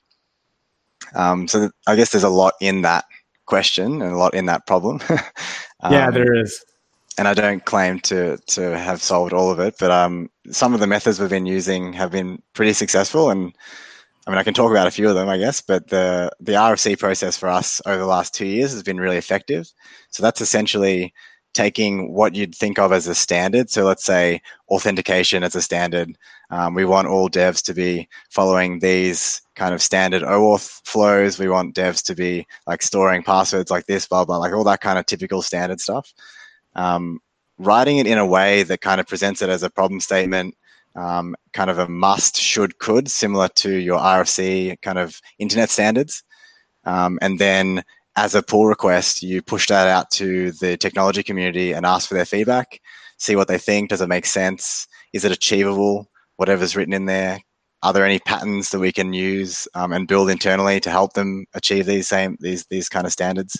[1.15, 3.05] Um, so I guess there's a lot in that
[3.45, 5.01] question and a lot in that problem.
[5.09, 6.63] yeah, um, there is
[7.21, 10.79] and I don't claim to to have solved all of it, but um, some of
[10.79, 13.29] the methods we've been using have been pretty successful.
[13.29, 13.53] And
[14.25, 15.61] I mean, I can talk about a few of them, I guess.
[15.61, 19.17] But the the RFC process for us over the last two years has been really
[19.17, 19.71] effective.
[20.09, 21.13] So that's essentially
[21.53, 23.69] taking what you'd think of as a standard.
[23.69, 26.17] So let's say authentication as a standard.
[26.49, 31.37] Um, we want all devs to be following these kind of standard OAuth flows.
[31.37, 34.81] We want devs to be like storing passwords like this, blah blah, like all that
[34.81, 36.11] kind of typical standard stuff
[36.75, 37.19] um,
[37.57, 40.55] writing it in a way that kind of presents it as a problem statement,
[40.95, 46.23] um, kind of a must, should, could, similar to your RFC kind of internet standards.
[46.85, 47.83] Um, and then
[48.15, 52.15] as a pull request, you push that out to the technology community and ask for
[52.15, 52.79] their feedback,
[53.17, 53.89] see what they think.
[53.89, 54.87] Does it make sense?
[55.13, 56.09] Is it achievable?
[56.37, 57.39] Whatever's written in there.
[57.83, 61.45] Are there any patterns that we can use um, and build internally to help them
[61.53, 63.59] achieve these same these these kind of standards?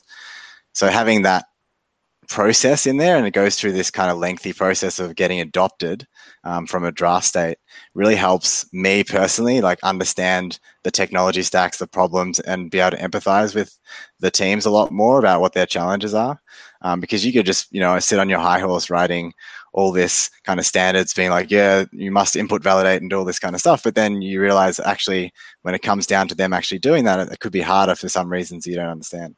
[0.74, 1.46] So having that
[2.32, 6.08] process in there and it goes through this kind of lengthy process of getting adopted
[6.46, 7.58] um, from a draft state.
[7.94, 13.04] Really helps me personally like understand the technology stacks the problems and be able to
[13.04, 13.78] empathize with
[14.22, 16.42] the teams a lot more about what their challenges are.
[16.84, 19.34] Um, because you could just you know sit on your high horse writing
[19.74, 23.26] all this kind of standards being like yeah you must input validate and do all
[23.26, 26.52] this kind of stuff but then you realize actually when it comes down to them
[26.52, 29.36] actually doing that it could be harder for some reasons you don't understand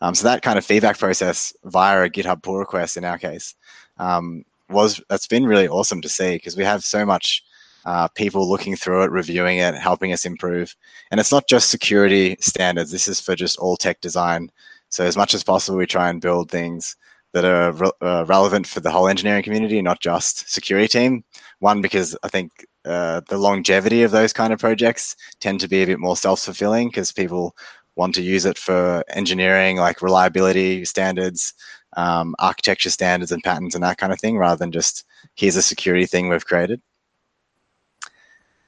[0.00, 3.54] um, so that kind of feedback process via a GitHub pull request in our case
[3.98, 7.42] um, was that's been really awesome to see because we have so much
[7.86, 10.74] uh, people looking through it, reviewing it, helping us improve.
[11.10, 12.90] And it's not just security standards.
[12.90, 14.50] This is for just all tech design.
[14.88, 16.96] So as much as possible, we try and build things
[17.32, 21.24] that are re- uh, relevant for the whole engineering community, not just security team.
[21.60, 25.82] One, because I think uh, the longevity of those kind of projects tend to be
[25.82, 27.56] a bit more self-fulfilling because people
[27.96, 31.54] want to use it for engineering, like reliability standards,
[31.96, 35.04] um, architecture standards and patterns and that kind of thing, rather than just
[35.34, 36.80] here's a security thing we've created.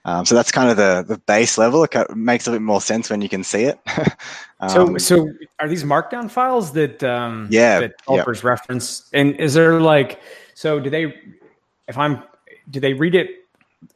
[0.05, 1.85] Um, so that's kind of the the base level.
[1.85, 3.79] It makes a bit more sense when you can see it.
[4.61, 8.49] um, so, so are these markdown files that um, yeah that developers yeah.
[8.49, 9.11] reference?
[9.13, 10.21] And is there like
[10.55, 10.81] so?
[10.81, 11.15] Do they?
[11.89, 12.23] If I'm,
[12.71, 13.29] do they read it?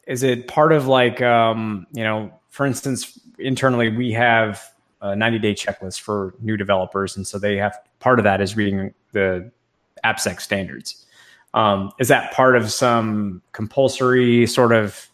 [0.06, 2.30] Is it part of like um, you know?
[2.50, 4.62] For instance, internally we have
[5.02, 7.16] a 90 day checklist for new developers.
[7.16, 9.50] And so they have part of that is reading the
[10.04, 11.04] AppSec standards.
[11.54, 15.10] Um, is that part of some compulsory sort of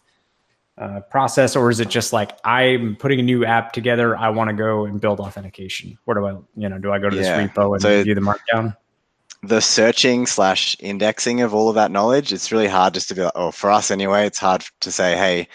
[0.77, 4.15] uh, process, or is it just like I'm putting a new app together?
[4.15, 5.97] I want to go and build authentication.
[6.05, 7.37] Where do I, you know, do I go to yeah.
[7.37, 8.77] this repo and so do the markdown?
[9.43, 13.23] The searching slash indexing of all of that knowledge, it's really hard just to be
[13.23, 15.47] like, oh, for us anyway, it's hard to say, hey,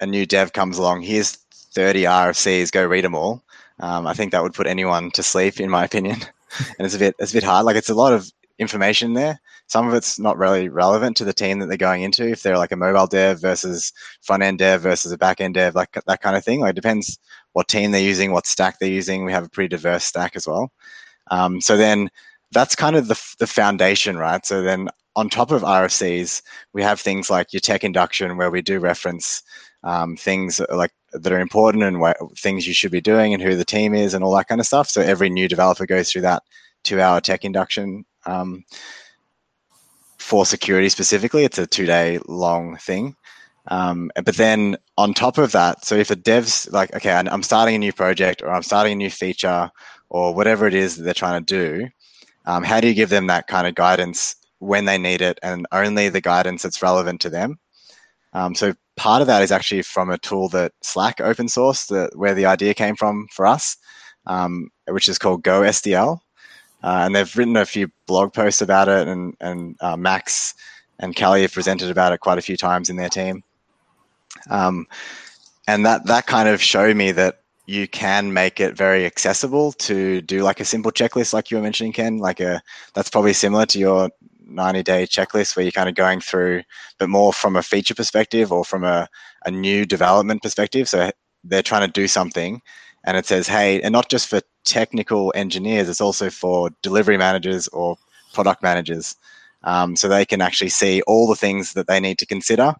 [0.00, 1.32] a new dev comes along, here's
[1.76, 3.42] 30 RFCs, go read them all.
[3.80, 6.20] Um, I think that would put anyone to sleep, in my opinion.
[6.78, 7.66] and it's a bit it's a bit hard.
[7.66, 9.40] Like it's a lot of information there.
[9.66, 12.28] Some of it's not really relevant to the team that they're going into.
[12.28, 15.74] If they're like a mobile dev versus front end dev versus a back end dev,
[15.74, 16.60] like that kind of thing.
[16.60, 17.18] Like it depends
[17.52, 19.24] what team they're using, what stack they're using.
[19.24, 20.70] We have a pretty diverse stack as well.
[21.30, 22.08] Um, so then
[22.52, 24.44] that's kind of the the foundation, right?
[24.46, 28.62] So then on top of RFCs, we have things like your tech induction, where we
[28.62, 29.42] do reference
[29.82, 33.56] um, things like that are important and wh- things you should be doing and who
[33.56, 34.88] the team is and all that kind of stuff.
[34.88, 36.42] So every new developer goes through that
[36.82, 38.64] two-hour tech induction um,
[40.18, 41.44] for security specifically.
[41.44, 43.16] It's a two-day long thing.
[43.68, 47.74] Um, but then on top of that, so if a dev's like, okay, I'm starting
[47.74, 49.70] a new project or I'm starting a new feature
[50.08, 51.88] or whatever it is that they're trying to do,
[52.46, 55.66] um, how do you give them that kind of guidance when they need it and
[55.72, 57.58] only the guidance that's relevant to them?
[58.32, 62.34] Um, so part of that is actually from a tool that Slack open source, where
[62.34, 63.76] the idea came from for us,
[64.26, 66.18] um, which is called Go SDL.
[66.82, 70.54] Uh, and they've written a few blog posts about it, and and uh, Max
[70.98, 73.42] and Kelly have presented about it quite a few times in their team.
[74.50, 74.86] Um,
[75.66, 80.20] and that that kind of showed me that you can make it very accessible to
[80.22, 82.18] do like a simple checklist, like you were mentioning, Ken.
[82.18, 82.62] Like a
[82.94, 84.10] that's probably similar to your
[84.46, 86.62] 90 day checklist where you're kind of going through,
[86.98, 89.08] but more from a feature perspective or from a,
[89.44, 90.88] a new development perspective.
[90.88, 91.10] So
[91.44, 92.60] they're trying to do something
[93.04, 97.68] and it says, hey, and not just for technical engineers, it's also for delivery managers
[97.68, 97.96] or
[98.34, 99.16] product managers.
[99.62, 102.74] Um, so they can actually see all the things that they need to consider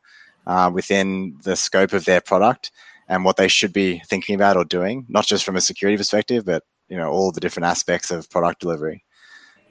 [0.46, 2.70] uh, within the scope of their product
[3.09, 6.44] and what they should be thinking about or doing, not just from a security perspective,
[6.44, 9.05] but you know all the different aspects of product delivery.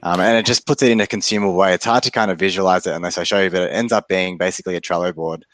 [0.02, 1.72] Um, and it just puts it in a consumable way.
[1.72, 4.08] It's hard to kind of visualize it unless I show you, but it ends up
[4.08, 5.44] being basically a Trello board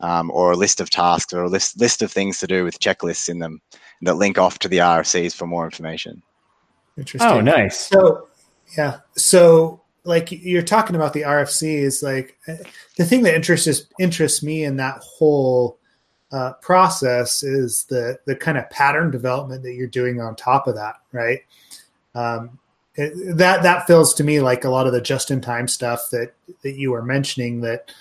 [0.00, 2.80] um, or a list of tasks or a list list of things to do with
[2.80, 3.60] checklists in them
[4.02, 6.22] that link off to the RFCs for more information.
[6.98, 7.30] Interesting.
[7.30, 7.86] Oh, nice.
[7.86, 8.28] So,
[8.76, 8.98] yeah.
[9.16, 12.36] So like you're talking about the RFCs, like
[12.96, 15.78] the thing that interests interests me in that whole
[16.32, 20.74] uh, process is the the kind of pattern development that you're doing on top of
[20.74, 21.40] that, right?
[22.14, 22.58] Um,
[22.94, 26.10] it, that that feels to me like a lot of the just in time stuff
[26.10, 27.60] that that you were mentioning.
[27.60, 27.92] That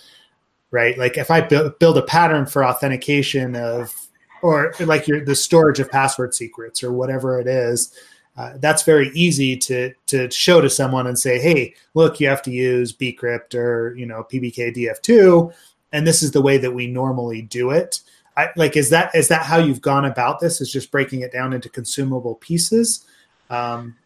[0.71, 3.95] right, like if I build build a pattern for authentication of
[4.41, 7.93] or like your the storage of password secrets or whatever it is
[8.38, 12.41] uh, that's very easy to to show to someone and say, "Hey, look, you have
[12.43, 15.54] to use bcrypt or you know PBKDF2,
[15.91, 17.99] and this is the way that we normally do it."
[18.38, 20.62] I, like, is that is that how you've gone about this?
[20.62, 23.06] Is just breaking it down into consumable pieces?
[23.49, 23.97] Um,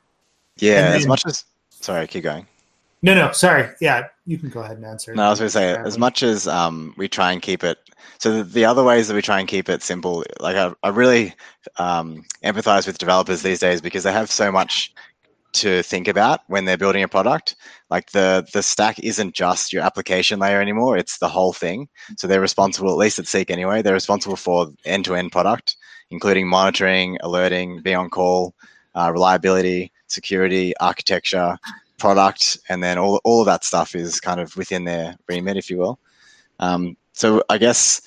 [0.57, 2.47] yeah, then, as much as sorry, keep going.
[3.01, 3.69] No, no, sorry.
[3.81, 5.13] Yeah, you can go ahead and answer.
[5.13, 7.77] No, I was going to say, as much as um, we try and keep it
[8.19, 10.89] so the, the, other ways that we try and keep it simple, like I, I
[10.89, 11.33] really
[11.77, 14.93] um, empathize with developers these days because they have so much
[15.53, 17.55] to think about when they're building a product.
[17.89, 21.87] Like the the stack isn't just your application layer anymore; it's the whole thing.
[22.17, 23.81] So they're responsible, at least at Seek anyway.
[23.81, 25.77] They're responsible for end to end product,
[26.09, 28.53] including monitoring, alerting, be on call,
[28.95, 31.57] uh, reliability, security, architecture,
[31.97, 35.69] product, and then all all of that stuff is kind of within their remit, if
[35.69, 35.99] you will.
[36.59, 38.01] Um, so I guess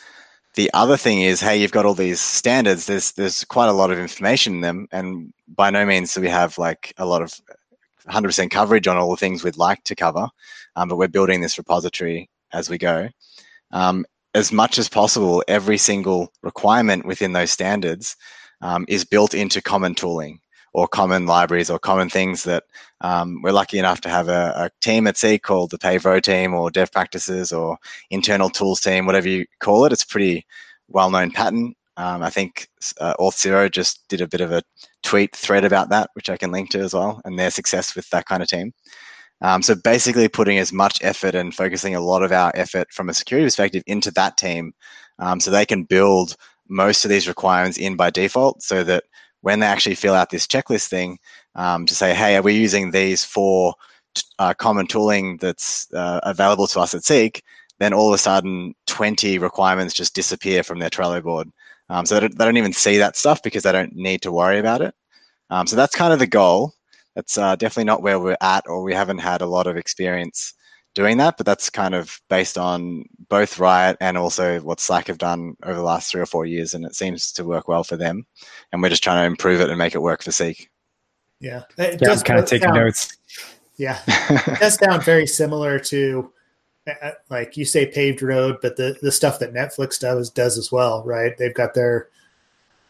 [0.55, 2.87] the other thing is, hey, you've got all these standards.
[2.87, 6.29] There's there's quite a lot of information in them, and by no means do we
[6.29, 7.33] have like a lot of
[8.09, 10.29] 100% coverage on all the things we'd like to cover.
[10.77, 13.09] Um, but we're building this repository as we go.
[13.71, 18.17] Um, as much as possible, every single requirement within those standards
[18.61, 20.41] um, is built into common tooling
[20.73, 22.65] or common libraries or common things that
[23.01, 26.25] um, we're lucky enough to have a, a, team at Seek called the Paved Road
[26.25, 27.79] team or dev practices or
[28.11, 29.93] internal tools team, whatever you call it.
[29.93, 30.45] It's a pretty
[30.89, 31.75] well-known pattern.
[31.97, 32.69] Um, I think
[33.01, 34.63] uh, Auth0 just did a bit of a
[35.03, 38.09] tweet thread about that, which I can link to as well, and their success with
[38.11, 38.73] that kind of team.
[39.41, 43.09] Um, so basically, putting as much effort and focusing a lot of our effort from
[43.09, 44.73] a security perspective into that team,
[45.19, 46.37] um, so they can build
[46.69, 49.05] most of these requirements in by default, so that
[49.43, 51.19] when they actually fill out this checklist thing
[51.55, 53.75] um, to say, hey, are we using these for
[54.39, 57.43] uh, common tooling that's uh, available to us at Seek,
[57.79, 61.49] then all of a sudden 20 requirements just disappear from their Trello board.
[61.89, 64.33] Um, so they don't, they don't, even see that stuff because they don't need to
[64.33, 64.95] worry about it.
[65.51, 66.75] Um, so that's kind of the goal.
[67.15, 70.53] That's uh, definitely not where we're at, or we haven't had a lot of experience
[70.95, 75.19] doing that, but that's kind of based on both Riot and also what Slack have
[75.19, 77.97] done over the last three or four years, and it seems to work well for
[77.97, 78.27] them.
[78.73, 80.71] And we're just trying to improve it and make it work for Seek.
[81.41, 83.17] Yeah, it yeah, I'm kind of taking notes.
[83.77, 86.33] Yeah, it does sound very similar to
[86.89, 90.59] uh, uh, like you say paved road, but the the stuff that Netflix does does
[90.59, 91.37] as well, right?
[91.39, 92.09] They've got their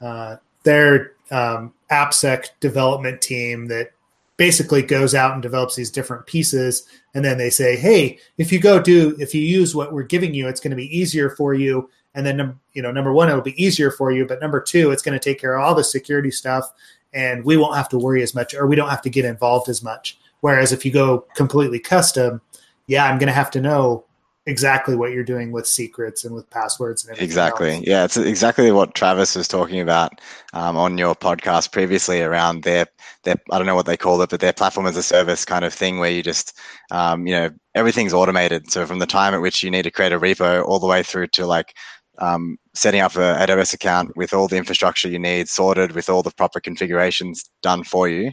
[0.00, 3.92] uh, their um, AppSec development team that
[4.38, 8.58] basically goes out and develops these different pieces and then they say hey if you
[8.58, 11.52] go do if you use what we're giving you it's going to be easier for
[11.52, 11.90] you.
[12.14, 15.02] And then you know number one it'll be easier for you but number two it's
[15.02, 16.72] going to take care of all the security stuff
[17.12, 19.68] and we won't have to worry as much or we don't have to get involved
[19.68, 20.18] as much.
[20.40, 22.40] Whereas if you go completely custom
[22.86, 24.04] yeah i'm going to have to know
[24.48, 27.84] exactly what you're doing with secrets and with passwords and exactly else.
[27.86, 30.20] yeah it's exactly what travis was talking about
[30.54, 32.86] um, on your podcast previously around their
[33.24, 35.64] their i don't know what they call it but their platform as a service kind
[35.64, 36.58] of thing where you just
[36.90, 40.12] um, you know everything's automated so from the time at which you need to create
[40.12, 41.74] a repo all the way through to like
[42.20, 46.22] um, setting up a AWS account with all the infrastructure you need sorted, with all
[46.22, 48.32] the proper configurations done for you.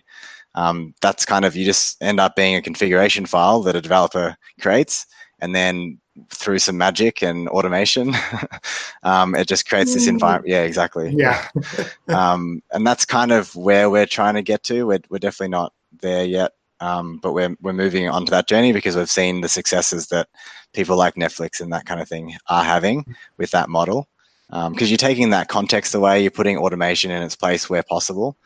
[0.55, 4.36] Um, that's kind of you just end up being a configuration file that a developer
[4.61, 5.05] creates,
[5.39, 5.99] and then
[6.30, 8.16] through some magic and automation,
[9.03, 10.49] um, it just creates this environment.
[10.49, 11.13] Yeah, exactly.
[11.16, 11.47] Yeah.
[12.07, 14.86] um, and that's kind of where we're trying to get to.
[14.88, 18.95] We're, we're definitely not there yet, um, but we're, we're moving onto that journey because
[18.95, 20.30] we've seen the successes that
[20.74, 23.05] people like Netflix and that kind of thing are having
[23.38, 24.07] with that model.
[24.47, 28.38] Because um, you're taking that context away, you're putting automation in its place where possible,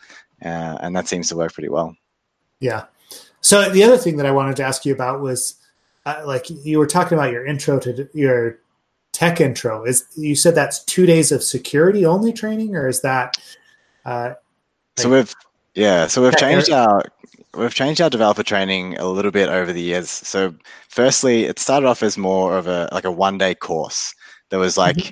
[0.43, 1.93] uh, and that seems to work pretty well.
[2.61, 2.85] Yeah.
[3.41, 5.55] So the other thing that I wanted to ask you about was
[6.09, 8.59] uh, like you were talking about your intro to your
[9.11, 9.85] tech intro.
[9.85, 13.37] Is you said that's two days of security only training, or is that?
[14.05, 14.37] Uh, like,
[14.97, 15.33] so we've
[15.75, 17.03] yeah, so we've changed our
[17.57, 20.09] we've changed our developer training a little bit over the years.
[20.09, 20.53] So
[20.87, 24.13] firstly, it started off as more of a like a one day course.
[24.49, 24.97] that was like.
[24.97, 25.11] Mm-hmm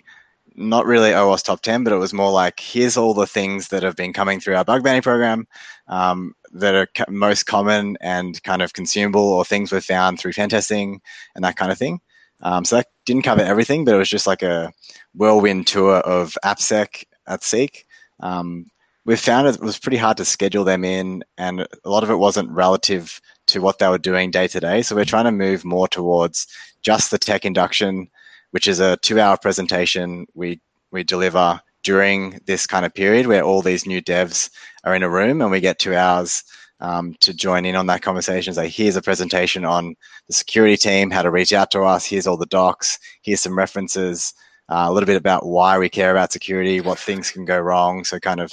[0.59, 3.83] not really OWASP top 10, but it was more like here's all the things that
[3.83, 5.47] have been coming through our bug bounty program
[5.87, 10.49] um, that are most common and kind of consumable or things we've found through pen
[10.49, 11.01] testing
[11.35, 11.99] and that kind of thing.
[12.41, 14.71] Um, so that didn't cover everything, but it was just like a
[15.15, 17.85] whirlwind tour of AppSec at Seek.
[18.19, 18.67] Um,
[19.05, 22.15] we found it was pretty hard to schedule them in, and a lot of it
[22.15, 24.81] wasn't relative to what they were doing day to day.
[24.81, 26.45] So we're trying to move more towards
[26.83, 28.09] just the tech induction
[28.51, 30.59] which is a two-hour presentation we
[30.91, 34.49] we deliver during this kind of period where all these new devs
[34.83, 36.43] are in a room and we get two hours
[36.81, 38.53] um, to join in on that conversation.
[38.53, 39.95] So here's a presentation on
[40.27, 42.05] the security team, how to reach out to us.
[42.05, 42.99] Here's all the docs.
[43.21, 44.33] Here's some references.
[44.67, 48.03] Uh, a little bit about why we care about security, what things can go wrong.
[48.03, 48.51] So kind of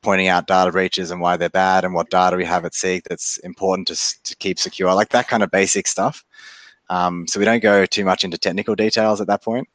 [0.00, 3.02] pointing out data breaches and why they're bad, and what data we have at Seek
[3.08, 6.24] that's important to to keep secure, like that kind of basic stuff.
[6.90, 9.66] Um, so we don't go too much into technical details at that point.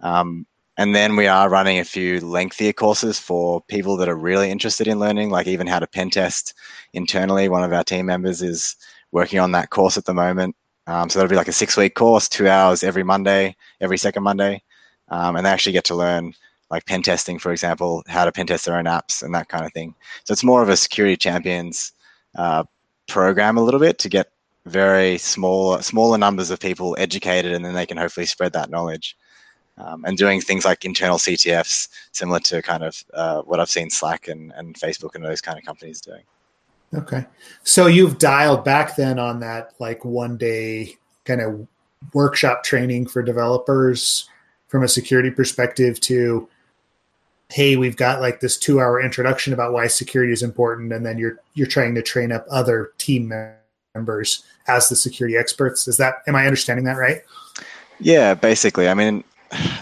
[0.00, 0.46] Um,
[0.76, 4.86] and then we are running a few lengthier courses for people that are really interested
[4.86, 6.54] in learning, like even how to pen test
[6.92, 7.48] internally.
[7.48, 8.76] One of our team members is
[9.12, 10.56] working on that course at the moment.
[10.86, 14.22] Um, so that'll be like a six week course, two hours every Monday, every second
[14.22, 14.62] Monday.
[15.08, 16.34] Um, and they actually get to learn
[16.70, 19.66] like pen testing, for example, how to pen test their own apps and that kind
[19.66, 19.94] of thing.
[20.24, 21.92] So it's more of a security champions
[22.36, 22.64] uh,
[23.08, 24.30] program a little bit to get
[24.66, 29.16] very small, smaller numbers of people educated, and then they can hopefully spread that knowledge.
[29.80, 33.88] Um, and doing things like internal CTFs, similar to kind of uh, what I've seen
[33.88, 36.22] Slack and, and Facebook and those kind of companies doing.
[36.94, 37.24] Okay,
[37.62, 41.66] so you've dialed back then on that like one day kind of
[42.12, 44.28] workshop training for developers
[44.68, 46.48] from a security perspective to
[47.50, 51.18] hey we've got like this two hour introduction about why security is important and then
[51.18, 53.60] you're you're trying to train up other team members
[53.94, 55.88] members as the security experts.
[55.88, 57.22] Is that am I understanding that right?
[57.98, 58.88] Yeah, basically.
[58.88, 59.24] I mean,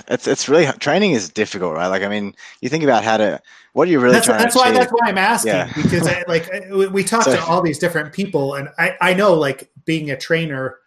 [0.08, 1.88] it's it's really training is difficult, right?
[1.88, 3.40] Like, I mean, you think about how to
[3.72, 4.78] what are you really that's, trying that's to why achieve?
[4.78, 5.72] that's why I'm asking yeah.
[5.74, 9.34] because I, like we talk so, to all these different people, and I I know
[9.34, 10.78] like being a trainer,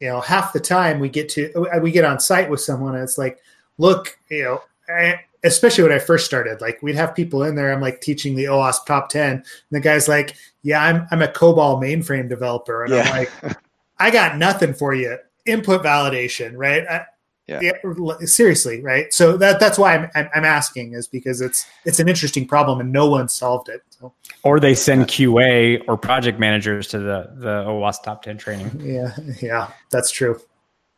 [0.00, 2.94] you know, half the time we get to uh, we get on site with someone,
[2.94, 3.38] and it's like,
[3.78, 4.62] look, you know.
[4.88, 7.72] I, especially when I first started, like we'd have people in there.
[7.72, 9.30] I'm like teaching the OWASP top 10.
[9.30, 12.84] And the guy's like, yeah, I'm, I'm a COBOL mainframe developer.
[12.84, 13.02] And yeah.
[13.02, 13.56] I'm like,
[13.98, 15.16] I got nothing for you.
[15.46, 16.84] Input validation, right?
[16.86, 17.06] I,
[17.50, 17.72] yeah.
[17.82, 18.16] yeah.
[18.24, 19.12] seriously, right?
[19.12, 22.80] So that that's why I'm, I'm, I'm asking is because it's it's an interesting problem
[22.80, 23.82] and no one solved it.
[23.90, 24.12] So.
[24.44, 28.70] Or they send QA or project managers to the the OWASP top ten training.
[28.90, 30.40] Yeah, yeah, that's true.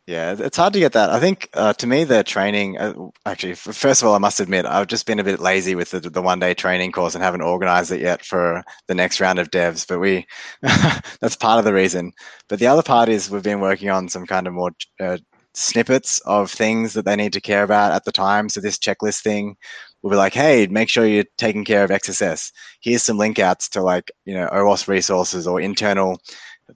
[0.05, 1.11] Yeah, it's hard to get that.
[1.11, 2.93] I think uh, to me, the training, uh,
[3.25, 6.01] actually, first of all, I must admit, I've just been a bit lazy with the,
[6.01, 9.49] the one day training course and haven't organized it yet for the next round of
[9.49, 9.87] devs.
[9.87, 10.27] But we,
[11.21, 12.11] that's part of the reason.
[12.49, 15.19] But the other part is we've been working on some kind of more uh,
[15.53, 18.49] snippets of things that they need to care about at the time.
[18.49, 19.55] So this checklist thing
[20.01, 22.51] will be like, hey, make sure you're taking care of XSS.
[22.81, 26.19] Here's some link outs to like, you know, OWASP resources or internal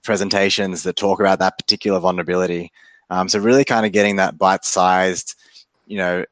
[0.02, 2.72] presentations that talk about that particular vulnerability.
[3.10, 5.34] Um, so really kind of getting that bite-sized,
[5.86, 6.24] you know,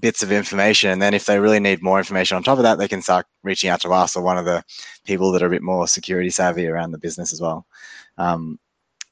[0.00, 0.90] bits of information.
[0.90, 3.26] And then if they really need more information on top of that, they can start
[3.42, 4.64] reaching out to us or one of the
[5.04, 7.66] people that are a bit more security savvy around the business as well.
[8.18, 8.58] Um,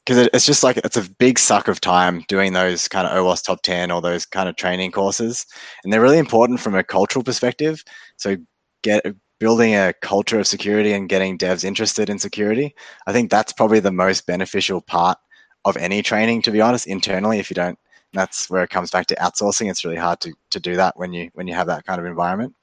[0.05, 3.45] because it's just like it's a big suck of time doing those kind of OWASP
[3.45, 5.47] top 10 or those kind of training courses.
[5.83, 7.83] And they're really important from a cultural perspective.
[8.17, 8.37] So
[8.83, 9.05] get
[9.41, 12.75] building a culture of security and getting devs interested in security.
[13.07, 15.19] I think that's probably the most beneficial part
[15.65, 17.39] of any training, to be honest, internally.
[17.39, 17.79] If you don't,
[18.13, 19.71] that's where it comes back to outsourcing.
[19.71, 22.07] It's really hard to, to do that when you when you have that kind of
[22.07, 22.55] environment.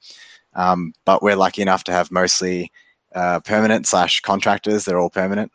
[0.54, 2.70] Um, but we're lucky enough to have mostly
[3.14, 4.84] uh, permanent slash contractors.
[4.84, 5.50] They're all permanent.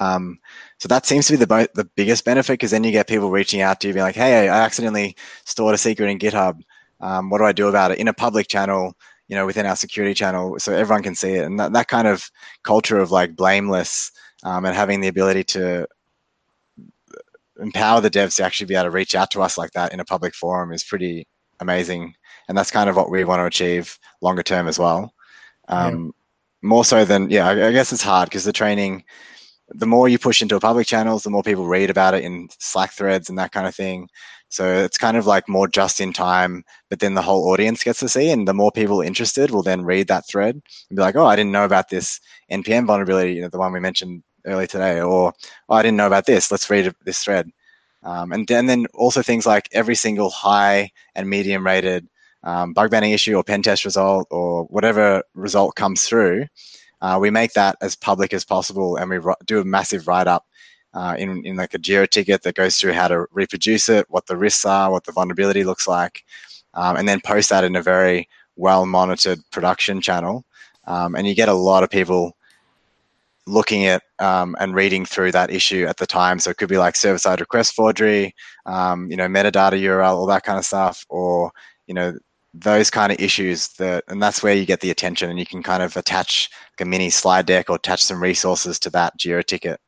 [0.00, 0.38] Um,
[0.78, 3.30] So that seems to be the bo- the biggest benefit because then you get people
[3.30, 6.60] reaching out to you, being like, "Hey, I accidentally stored a secret in GitHub.
[7.00, 8.94] Um, what do I do about it?" In a public channel,
[9.28, 11.44] you know, within our security channel, so everyone can see it.
[11.46, 12.30] And that, that kind of
[12.64, 15.86] culture of like blameless um, and having the ability to
[17.60, 20.00] empower the devs to actually be able to reach out to us like that in
[20.00, 21.26] a public forum is pretty
[21.60, 22.14] amazing.
[22.48, 25.14] And that's kind of what we want to achieve longer term as well.
[25.68, 26.10] Um, yeah.
[26.68, 29.04] More so than, yeah, I, I guess it's hard because the training,
[29.68, 32.92] the more you push into public channels, the more people read about it in Slack
[32.92, 34.08] threads and that kind of thing.
[34.48, 37.98] So it's kind of like more just in time, but then the whole audience gets
[38.00, 41.16] to see, and the more people interested will then read that thread and be like,
[41.16, 42.20] "Oh, I didn't know about this
[42.52, 45.32] npm vulnerability, you know, the one we mentioned earlier today," or
[45.68, 46.50] oh, "I didn't know about this.
[46.52, 47.50] Let's read this thread."
[48.04, 52.06] Um, and, and then also things like every single high and medium rated
[52.44, 56.46] um, bug bounty issue or pen test result or whatever result comes through,
[57.04, 60.46] uh, we make that as public as possible and we do a massive write up
[60.94, 64.36] uh, in, in like a ticket that goes through how to reproduce it, what the
[64.36, 66.24] risks are, what the vulnerability looks like,
[66.72, 68.26] um, and then post that in a very
[68.56, 70.46] well monitored production channel.
[70.86, 72.38] Um, and you get a lot of people
[73.46, 76.38] looking at um, and reading through that issue at the time.
[76.38, 78.34] So it could be like server-side request forgery,
[78.64, 81.52] um, you know, metadata URL, all that kind of stuff, or
[81.86, 82.14] you know,
[82.54, 83.68] those kind of issues.
[83.74, 86.86] That and that's where you get the attention, and you can kind of attach like
[86.86, 89.80] a mini slide deck or attach some resources to that Jira ticket.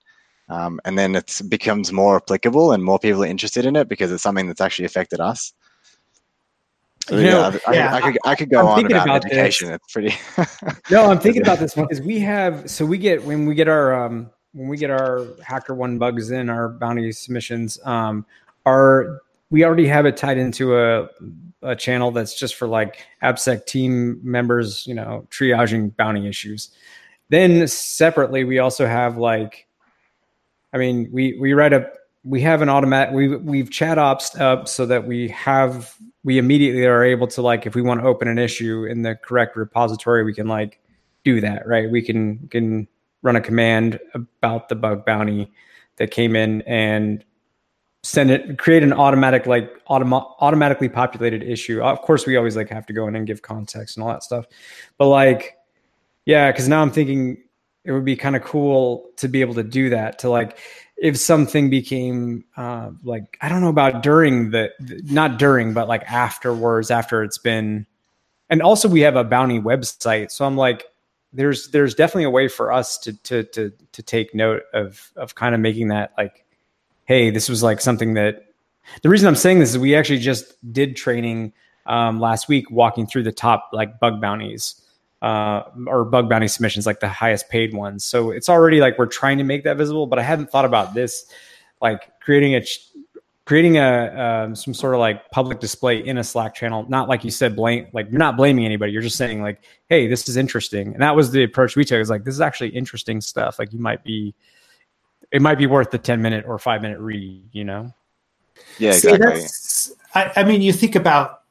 [0.48, 4.12] Um, and then it becomes more applicable and more people are interested in it because
[4.12, 5.52] it's something that's actually affected us.
[7.08, 9.24] So, you know, yeah, I, yeah, I, could I could go I'm on about, about
[9.24, 9.68] education.
[9.68, 9.76] This.
[9.76, 10.14] It's pretty.
[10.90, 13.68] no, I'm thinking about this one because we have so we get when we get
[13.68, 18.26] our um, when we get our HackerOne bugs in our bounty submissions, um,
[18.64, 21.08] our we already have it tied into a
[21.62, 26.70] a channel that's just for like AppSec team members, you know, triaging bounty issues.
[27.28, 29.66] Then separately, we also have like,
[30.72, 31.90] I mean, we we write a
[32.26, 35.94] we have an automatic we we've chat ops up so that we have
[36.24, 39.14] we immediately are able to like if we want to open an issue in the
[39.14, 40.80] correct repository we can like
[41.24, 42.86] do that right we can can
[43.22, 45.50] run a command about the bug bounty
[45.96, 47.24] that came in and
[48.07, 51.82] send it create an automatic like autom- automatically populated issue.
[51.82, 54.22] Of course we always like have to go in and give context and all that
[54.22, 54.46] stuff.
[54.98, 55.57] But like
[56.26, 57.38] yeah because now i'm thinking
[57.84, 60.59] it would be kind of cool to be able to do that to like
[60.96, 64.70] if something became uh, like I don't know about during the
[65.04, 67.86] not during but like afterwards after it's been
[68.48, 70.86] and also we have a bounty website so I'm like
[71.34, 75.34] there's there's definitely a way for us to to to to take note of of
[75.34, 76.45] kind of making that like
[77.07, 78.46] hey this was like something that
[79.02, 81.52] the reason I'm saying this is we actually just did training
[81.86, 84.80] um, last week walking through the top like bug bounties
[85.22, 88.04] uh, or bug bounty submissions, like the highest paid ones.
[88.04, 90.94] So it's already like we're trying to make that visible, but I hadn't thought about
[90.94, 91.26] this,
[91.80, 92.62] like creating a
[93.44, 96.84] creating a um, some sort of like public display in a Slack channel.
[96.88, 98.92] Not like you said, blame like you're not blaming anybody.
[98.92, 102.00] You're just saying like, hey, this is interesting, and that was the approach we took.
[102.00, 103.59] Is like this is actually interesting stuff.
[103.59, 104.34] Like you might be,
[105.37, 107.45] it might be worth the ten minute or five minute read.
[107.53, 107.95] You know.
[108.78, 109.41] Yeah, exactly.
[109.43, 111.43] See, I, I mean, you think about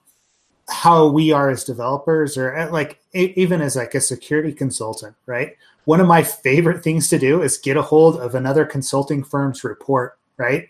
[0.68, 5.56] how we are as developers or uh, like even as like a security consultant right
[5.84, 9.64] one of my favorite things to do is get a hold of another consulting firm's
[9.64, 10.70] report right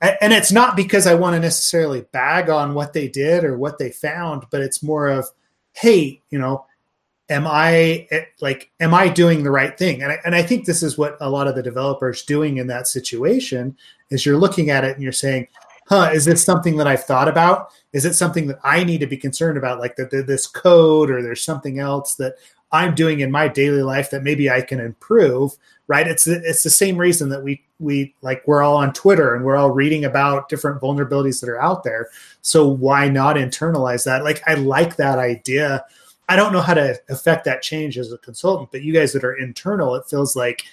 [0.00, 3.78] and it's not because i want to necessarily bag on what they did or what
[3.78, 5.28] they found but it's more of
[5.74, 6.66] hey you know
[7.30, 10.64] am i eh, like am i doing the right thing and I, and I think
[10.64, 13.76] this is what a lot of the developers doing in that situation
[14.10, 15.48] is you're looking at it and you're saying
[15.88, 17.70] huh, is this something that I've thought about?
[17.92, 21.22] Is it something that I need to be concerned about, like that this code or
[21.22, 22.34] there's something else that
[22.70, 25.52] I'm doing in my daily life that maybe I can improve?
[25.86, 26.06] Right?
[26.06, 29.56] It's it's the same reason that we we like we're all on Twitter and we're
[29.56, 32.08] all reading about different vulnerabilities that are out there.
[32.42, 34.24] So why not internalize that?
[34.24, 35.84] Like I like that idea.
[36.28, 39.24] I don't know how to affect that change as a consultant, but you guys that
[39.24, 40.64] are internal, it feels like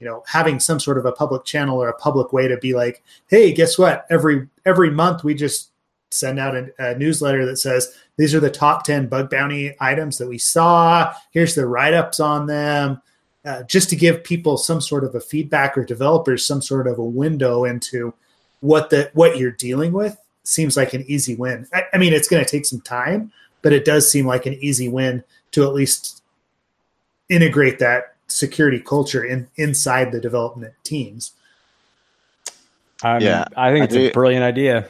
[0.00, 2.74] you know having some sort of a public channel or a public way to be
[2.74, 4.06] like hey guess what?
[4.10, 5.70] Every every month we just
[6.10, 10.18] send out a, a, newsletter that says these are the top 10 bug bounty items
[10.18, 11.14] that we saw.
[11.30, 13.00] Here's the write-ups on them.
[13.44, 16.98] Uh, just to give people some sort of a feedback or developers some sort of
[16.98, 18.14] a window into
[18.60, 21.66] what the what you're dealing with seems like an easy win.
[21.72, 23.32] I, I mean it's going to take some time
[23.62, 26.22] but it does seem like an easy win to at least
[27.28, 31.32] integrate that security culture in inside the development teams.
[33.02, 34.88] Um, yeah, I think it's I a brilliant idea.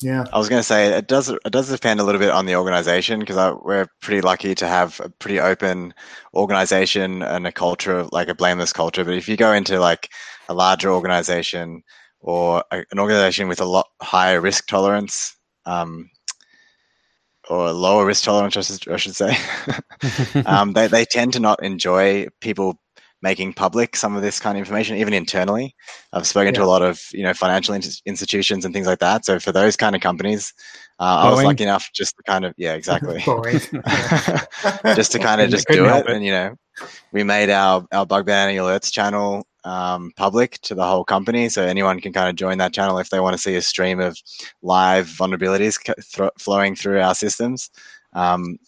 [0.00, 1.28] Yeah, I was going to say it does.
[1.28, 5.00] It does depend a little bit on the organization because we're pretty lucky to have
[5.00, 5.92] a pretty open
[6.34, 9.04] organization and a culture, of like a blameless culture.
[9.04, 10.10] But if you go into like
[10.48, 11.82] a larger organization
[12.20, 15.36] or a, an organization with a lot higher risk tolerance
[15.66, 16.08] um,
[17.48, 19.36] or lower risk tolerance, I should, I should say,
[20.46, 22.78] um, they, they tend to not enjoy people
[23.20, 25.74] making public some of this kind of information, even internally.
[26.12, 26.60] I've spoken yeah.
[26.60, 29.24] to a lot of you know financial in- institutions and things like that.
[29.24, 30.52] So for those kind of companies,
[31.00, 33.18] uh, I was lucky enough just to kind of yeah exactly,
[34.94, 36.06] just to kind of just do it.
[36.06, 36.08] it.
[36.08, 36.54] And you know,
[37.12, 41.62] we made our our bug bounty alerts channel um, public to the whole company, so
[41.62, 44.18] anyone can kind of join that channel if they want to see a stream of
[44.62, 47.70] live vulnerabilities th- flowing through our systems.
[48.14, 48.58] Um,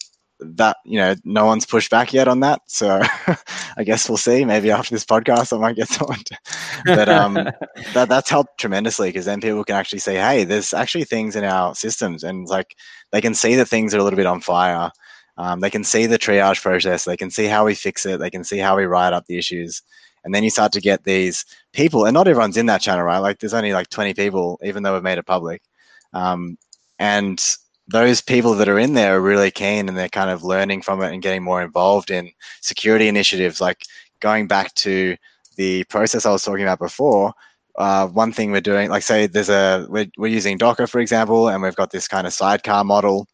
[0.43, 2.99] that you know no one's pushed back yet on that so
[3.77, 4.43] i guess we'll see.
[4.43, 6.37] Maybe after this podcast i might get someone to,
[6.83, 7.35] but um
[7.93, 11.43] that that's helped tremendously because then people can actually say hey there's actually things in
[11.43, 12.75] our systems and like
[13.11, 14.89] they can see that things are a little bit on fire.
[15.37, 17.05] Um, they can see the triage process.
[17.05, 18.19] They can see how we fix it.
[18.19, 19.81] They can see how we write up the issues
[20.23, 23.19] and then you start to get these people and not everyone's in that channel right?
[23.19, 25.61] Like there's only like 20 people even though we've made it public.
[26.13, 26.57] Um,
[26.99, 27.43] and
[27.87, 31.01] those people that are in there are really keen and they're kind of learning from
[31.01, 33.59] it and getting more involved in security initiatives.
[33.59, 33.83] Like
[34.19, 35.15] going back to
[35.57, 37.33] the process i was talking about before
[37.77, 41.49] uh, one thing we're doing like say there's a we're, we're using docker for example
[41.49, 43.27] and we've got this kind of sidecar model.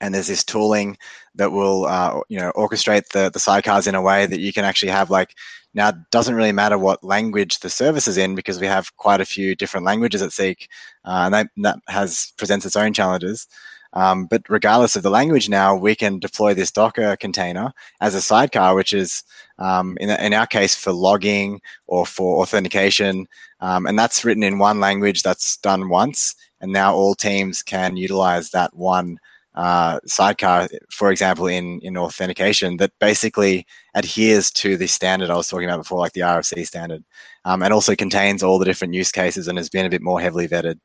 [0.00, 0.96] And there's this tooling
[1.36, 4.64] that will uh, you know orchestrate the, the sidecars in a way that you can
[4.64, 5.34] actually have like
[5.74, 9.20] now it doesn't really matter what language the service is in because we have quite
[9.20, 10.68] a few different languages at Seek,
[11.04, 13.46] uh, and that, that has presents its own challenges.
[13.94, 18.22] Um, but regardless of the language now, we can deploy this Docker container as a
[18.22, 19.22] sidecar, which is
[19.58, 23.26] um, in, in our case for logging or for authentication.
[23.60, 26.34] Um, and that's written in one language that's done once.
[26.60, 29.18] And now all teams can utilize that one
[29.54, 35.48] uh, sidecar, for example, in, in authentication that basically adheres to the standard I was
[35.48, 37.04] talking about before, like the RFC standard,
[37.44, 40.20] um, and also contains all the different use cases and has been a bit more
[40.20, 40.78] heavily vetted.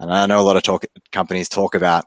[0.00, 2.06] And I know a lot of talk, companies talk about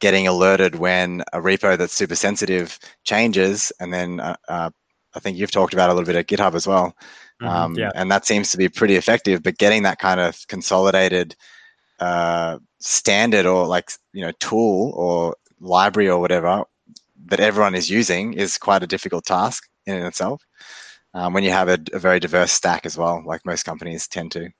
[0.00, 4.70] getting alerted when a repo that's super sensitive changes, and then uh, uh,
[5.14, 6.96] I think you've talked about a little bit at GitHub as well,
[7.40, 7.90] mm-hmm, um, yeah.
[7.94, 9.42] and that seems to be pretty effective.
[9.42, 11.36] But getting that kind of consolidated
[12.00, 15.34] uh, standard or like you know tool or
[15.64, 16.64] library or whatever
[17.26, 20.42] that everyone is using is quite a difficult task in itself.
[21.14, 24.32] Um, when you have a, a, very diverse stack as well, like most companies tend
[24.32, 24.50] to.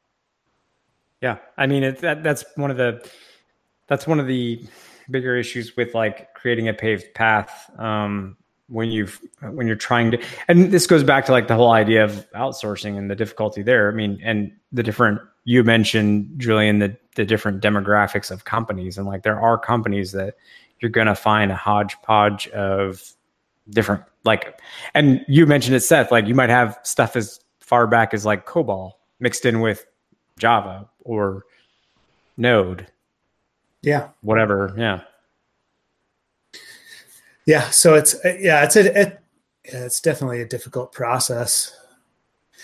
[1.21, 3.07] Yeah, I mean it, that, that's one of the
[3.89, 4.65] that's one of the
[5.11, 8.37] bigger issues with like creating a paved path um,
[8.69, 12.03] when you've when you're trying to and this goes back to like the whole idea
[12.03, 16.97] of outsourcing and the difficulty there i mean and the different you mentioned julian the
[17.15, 20.37] the different demographics of companies and like there are companies that
[20.81, 23.03] you're going to find a hodgepodge of
[23.71, 24.61] different like
[24.95, 28.47] and you mentioned it seth like you might have stuff as far back as like
[28.47, 29.87] cobol mixed in with
[30.39, 31.45] java or
[32.37, 32.87] node
[33.85, 34.09] yeah.
[34.23, 34.75] Whatever.
[34.77, 35.03] Yeah.
[37.47, 37.69] Yeah.
[37.71, 39.21] So it's yeah, it's a it,
[39.65, 41.77] it's definitely a difficult process.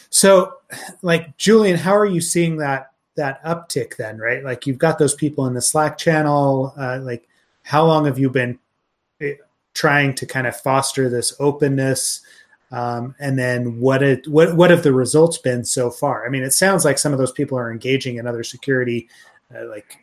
[0.09, 0.55] So,
[1.03, 4.19] like Julian, how are you seeing that that uptick then?
[4.19, 6.73] Right, like you've got those people in the Slack channel.
[6.77, 7.29] Uh, like,
[7.71, 8.59] how long have you been
[9.21, 9.35] eh,
[9.75, 12.21] trying to kind of foster this openness?
[12.73, 16.27] Um, and then what it, what what have the results been so far?
[16.27, 19.09] I mean, it sounds like some of those people are engaging in other security,
[19.55, 19.99] uh, like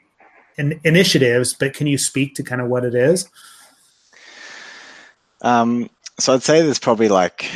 [0.58, 3.30] in, initiatives, but can you speak to kind of what it is?
[5.42, 5.90] Um,
[6.20, 7.52] so I'd say there's probably like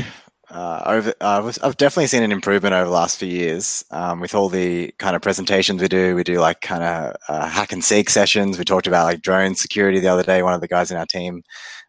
[0.51, 1.13] uh, over.
[1.21, 4.93] Uh, I've definitely seen an improvement over the last few years um, with all the
[4.99, 6.15] kind of presentations we do.
[6.15, 8.57] We do like kind of uh, hack and seek sessions.
[8.57, 10.43] We talked about like drone security the other day.
[10.43, 11.41] One of the guys in our team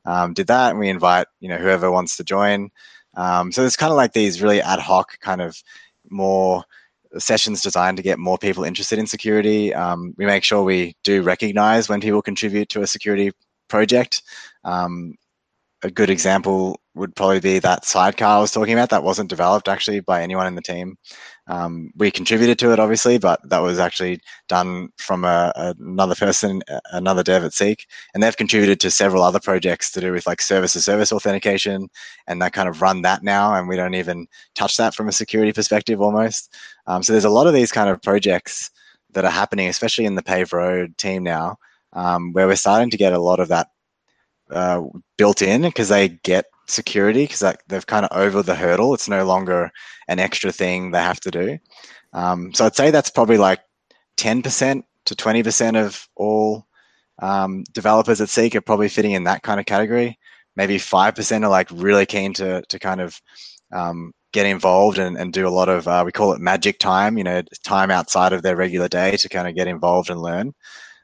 [0.05, 2.71] um, did that, and we invite you know whoever wants to join.
[3.15, 5.61] Um, so it's kind of like these really ad hoc kind of
[6.09, 6.65] more
[7.19, 9.75] sessions designed to get more people interested in security.
[9.75, 13.33] Um, we make sure we do recognize when people contribute to a security
[13.69, 14.23] project.
[14.65, 15.15] Um,
[15.83, 19.69] a good example would probably be that sidecar I was talking about that wasn't developed
[19.69, 20.97] actually by anyone in the team.
[21.49, 26.63] Um, we contributed to it obviously, but that was actually done from a, another person,
[26.93, 30.41] another dev at Seek, and they've contributed to several other projects to do with like
[30.41, 31.89] service-to-service authentication,
[32.29, 35.13] and they kind of run that now, and we don't even touch that from a
[35.13, 36.55] security perspective almost.
[36.87, 38.71] Um, so there's a lot of these kind of projects
[39.13, 41.57] that are happening, especially in the paved road team now,
[41.95, 43.69] um, where we're starting to get a lot of that
[44.53, 44.83] uh,
[45.17, 48.95] built in because they get security because they've kind of over the hurdle.
[48.95, 49.71] It's no longer
[50.09, 51.59] an extra thing they have to do.
[52.13, 53.61] Um, so I'd say that's probably like
[54.17, 56.67] 10% to 20% of all
[57.21, 60.19] um, developers at Seek are probably fitting in that kind of category.
[60.57, 63.21] Maybe 5% are like really keen to, to kind of
[63.73, 67.19] um, get involved and, and do a lot of uh, we call it magic time
[67.19, 70.55] you know time outside of their regular day to kind of get involved and learn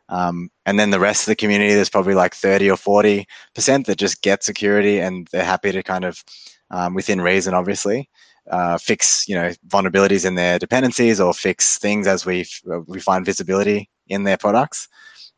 [0.09, 3.86] um, and then the rest of the community there's probably like 30 or 40 percent
[3.86, 6.22] that just get security and they're happy to kind of
[6.70, 8.09] um, within reason obviously
[8.50, 12.46] uh, fix you know vulnerabilities in their dependencies or fix things as we
[12.86, 14.88] we find visibility in their products.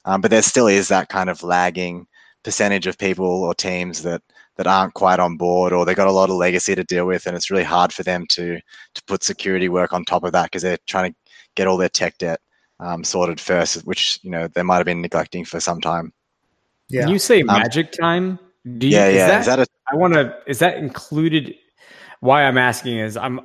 [0.05, 2.07] Um, but there still is that kind of lagging
[2.43, 4.23] percentage of people or teams that
[4.57, 7.27] that aren't quite on board or they've got a lot of legacy to deal with
[7.27, 8.59] and it's really hard for them to
[8.95, 11.17] to put security work on top of that because they're trying to
[11.55, 12.41] get all their tech debt
[12.81, 16.13] um, sorted first which you know they might have been neglecting for some time
[16.89, 18.39] yeah you say um, magic time
[18.79, 21.55] do you, yeah yeah is that, is that a, I want to is that included
[22.21, 23.41] why i'm asking is i'm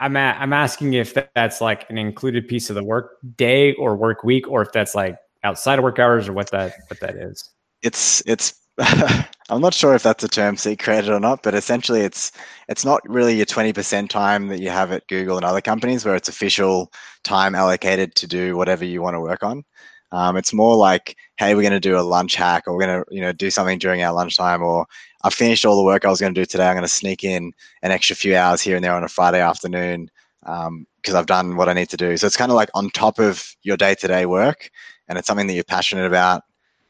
[0.00, 3.96] I'm a, I'm asking if that's like an included piece of the work day or
[3.96, 7.16] work week, or if that's like outside of work hours, or what that what that
[7.16, 7.50] is.
[7.82, 8.54] It's it's
[9.50, 12.30] I'm not sure if that's a term created or not, but essentially it's
[12.68, 16.14] it's not really your 20% time that you have at Google and other companies where
[16.14, 16.92] it's official
[17.24, 19.64] time allocated to do whatever you want to work on.
[20.12, 23.04] Um, it's more like, hey, we're going to do a lunch hack, or we're going
[23.04, 24.86] to you know do something during our lunchtime, or
[25.24, 26.66] I've finished all the work I was going to do today.
[26.68, 27.52] I'm going to sneak in
[27.82, 30.08] an extra few hours here and there on a Friday afternoon
[30.40, 32.16] because um, I've done what I need to do.
[32.16, 34.70] So it's kind of like on top of your day-to-day work,
[35.08, 36.42] and it's something that you're passionate about.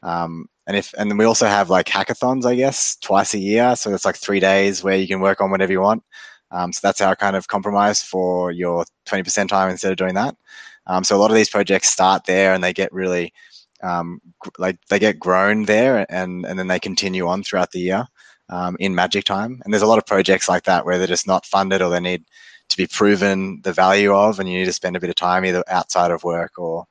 [0.03, 3.75] Um, and if and then we also have like hackathons, I guess, twice a year.
[3.75, 6.05] So it's like three days where you can work on whatever you want.
[6.51, 10.37] Um, so that's our kind of compromise for your 20% time instead of doing that.
[10.87, 13.33] Um, so a lot of these projects start there and they get really
[13.83, 14.21] um,
[14.59, 18.07] like they get grown there and and then they continue on throughout the year
[18.51, 19.61] um, in magic time.
[19.65, 22.01] And there's a lot of projects like that where they're just not funded or they
[22.01, 22.25] need
[22.69, 25.47] to be proven the value of, and you need to spend a bit of time
[25.47, 26.85] either outside of work or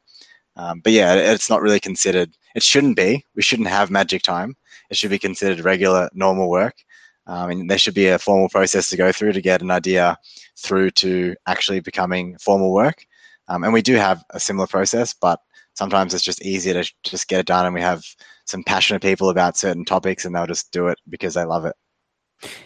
[0.58, 2.36] um, but yeah, it's not really considered.
[2.56, 3.24] It shouldn't be.
[3.36, 4.56] We shouldn't have magic time.
[4.90, 6.84] It should be considered regular, normal work.
[7.28, 10.18] Um, and there should be a formal process to go through to get an idea
[10.58, 13.06] through to actually becoming formal work.
[13.50, 15.40] Um, and we do have a similar process, but
[15.76, 17.66] sometimes it's just easier to just get it done.
[17.66, 18.04] And we have
[18.46, 21.76] some passionate people about certain topics, and they'll just do it because they love it.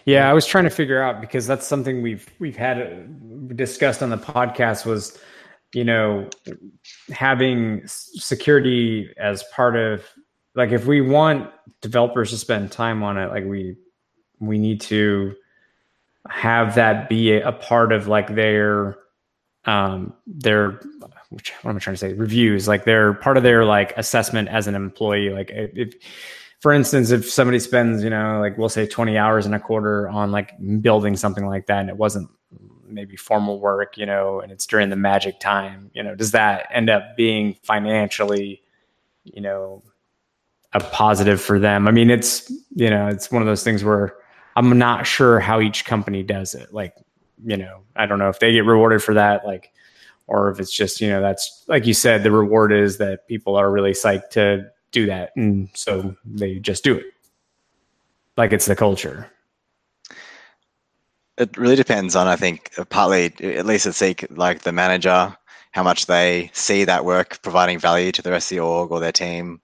[0.04, 4.02] Yeah, I was trying to figure out because that's something we've we've had uh, discussed
[4.02, 5.18] on the podcast was
[5.74, 6.28] you know,
[7.10, 10.04] having security as part of
[10.54, 11.50] like if we want
[11.80, 13.76] developers to spend time on it, like we
[14.38, 15.34] we need to
[16.28, 18.96] have that be a, a part of like their
[19.64, 20.80] um their
[21.30, 22.12] which, what am I trying to say?
[22.12, 25.30] Reviews like they're part of their like assessment as an employee.
[25.30, 25.94] Like if
[26.60, 30.08] for instance if somebody spends you know like we'll say 20 hours in a quarter
[30.08, 32.28] on like building something like that and it wasn't
[32.94, 36.68] maybe formal work, you know, and it's during the magic time, you know, does that
[36.72, 38.62] end up being financially,
[39.24, 39.82] you know,
[40.72, 41.88] a positive for them?
[41.88, 44.16] I mean, it's, you know, it's one of those things where
[44.56, 46.72] I'm not sure how each company does it.
[46.72, 46.94] Like,
[47.44, 49.72] you know, I don't know if they get rewarded for that, like,
[50.26, 53.56] or if it's just, you know, that's like you said, the reward is that people
[53.56, 55.32] are really psyched to do that.
[55.36, 57.06] And so they just do it.
[58.36, 59.30] Like it's the culture
[61.38, 63.26] it really depends on, I think, partly,
[63.56, 65.36] at least at Seek, like the manager,
[65.72, 69.00] how much they see that work providing value to the rest of the org or
[69.00, 69.60] their team.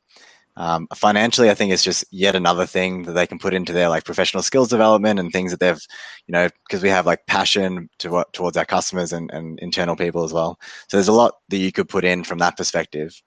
[0.56, 3.88] Um, financially, I think it's just yet another thing that they can put into their
[3.88, 5.80] like professional skills development and things that they've,
[6.26, 10.24] you know, because we have like passion to, towards our customers and, and internal people
[10.24, 10.58] as well.
[10.88, 13.22] So there's a lot that you could put in from that perspective.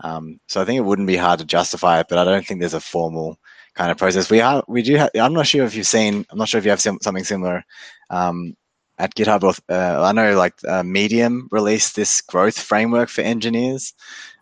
[0.00, 2.60] Um, so I think it wouldn't be hard to justify it, but I don't think
[2.60, 3.38] there's a formal
[3.74, 4.30] kind of process.
[4.30, 5.10] We are we do have.
[5.14, 6.24] I'm not sure if you've seen.
[6.30, 7.64] I'm not sure if you have sim- something similar
[8.10, 8.56] um,
[8.98, 9.58] at GitHub.
[9.68, 13.92] uh, I know like uh, Medium released this growth framework for engineers,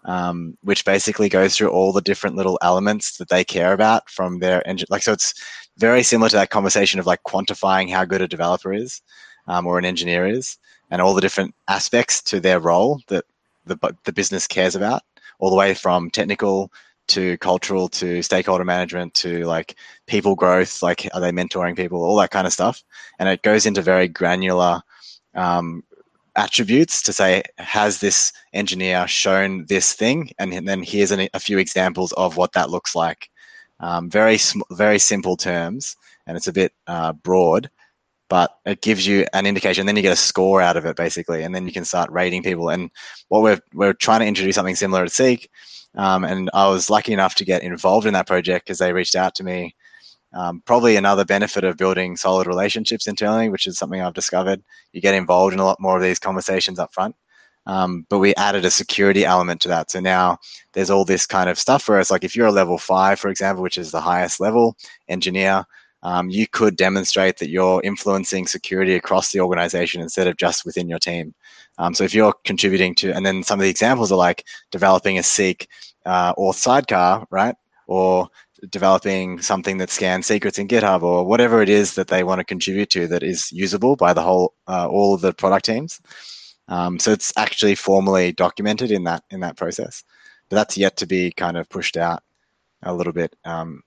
[0.05, 4.39] um, which basically goes through all the different little elements that they care about from
[4.39, 4.89] their engine.
[4.91, 5.35] Like so, it's
[5.79, 9.01] very similar to that conversation of like quantifying how good a developer is
[9.47, 10.59] um, or an engineer is,
[10.91, 13.25] and all the different aspects to their role that
[13.65, 15.03] the the business cares about,
[15.39, 16.71] all the way from technical
[17.09, 19.77] to cultural to stakeholder management to like
[20.07, 22.83] people growth like are they mentoring people all that kind of stuff.
[23.19, 24.81] And it goes into very granular
[25.35, 25.83] um,
[26.37, 30.31] attributes to say has this engineer shown this thing?
[30.39, 33.31] And then here's an, a few examples of what that looks like.
[33.81, 35.97] Um, very sm- very simple terms
[36.27, 37.69] and it's a bit uh, broad
[38.29, 39.85] but it gives you an indication.
[39.85, 42.43] Then you get a score out of it basically and then you can start rating
[42.43, 42.71] people.
[42.71, 42.91] And
[43.29, 45.51] what we're we're trying to introduce something similar at seek
[45.97, 49.15] um, and I was lucky enough to get involved in that project because they reached
[49.15, 49.75] out to me.
[50.35, 54.63] Um, probably another benefit of building solid relationships internally, which is something I've discovered.
[54.93, 57.15] You get involved in a lot more of these conversations up front.
[57.67, 59.91] Um, but we added a security element to that.
[59.91, 60.39] So now
[60.73, 63.29] there's all this kind of stuff where it's like if you're a level five, for
[63.29, 64.77] example, which is the highest level
[65.09, 65.65] engineer,
[66.03, 70.89] um, you could demonstrate that you're influencing security across the organization instead of just within
[70.89, 71.35] your team.
[71.79, 75.19] Um, so if you're contributing to, and then some of the examples are like developing
[75.19, 75.69] a Seek
[76.05, 77.55] uh, or sidecar, right?
[77.87, 78.29] Or
[78.71, 82.45] developing something that scans secrets in GitHub or whatever it is that they want to
[82.45, 86.01] contribute to that is usable by the whole uh, all of the product teams.
[86.69, 90.05] Um, so it's actually formally documented in that in that process,
[90.49, 92.23] but that's yet to be kind of pushed out
[92.85, 93.83] a little bit um,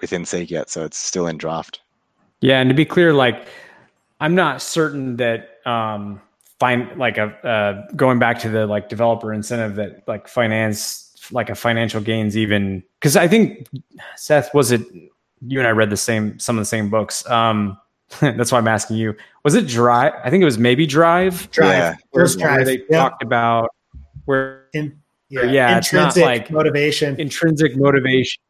[0.00, 0.70] within Seek yet.
[0.70, 1.80] So it's still in draft.
[2.40, 3.46] Yeah, and to be clear, like
[4.20, 6.20] I'm not certain that um,
[6.58, 11.50] find like a uh, going back to the like developer incentive that like finance like
[11.50, 13.68] a financial gains even because I think
[14.16, 14.82] Seth was it
[15.46, 17.28] you and I read the same some of the same books.
[17.28, 17.78] Um,
[18.20, 19.14] that's why I'm asking you.
[19.44, 20.14] Was it Drive?
[20.24, 21.50] I think it was maybe Drive.
[21.50, 21.68] Drive.
[21.70, 21.94] Yeah.
[22.10, 22.66] Where, Drive.
[22.66, 22.98] they yeah.
[22.98, 23.68] talked about
[24.24, 27.20] where In, yeah, yeah intrinsic it's not like motivation.
[27.20, 28.40] Intrinsic motivation.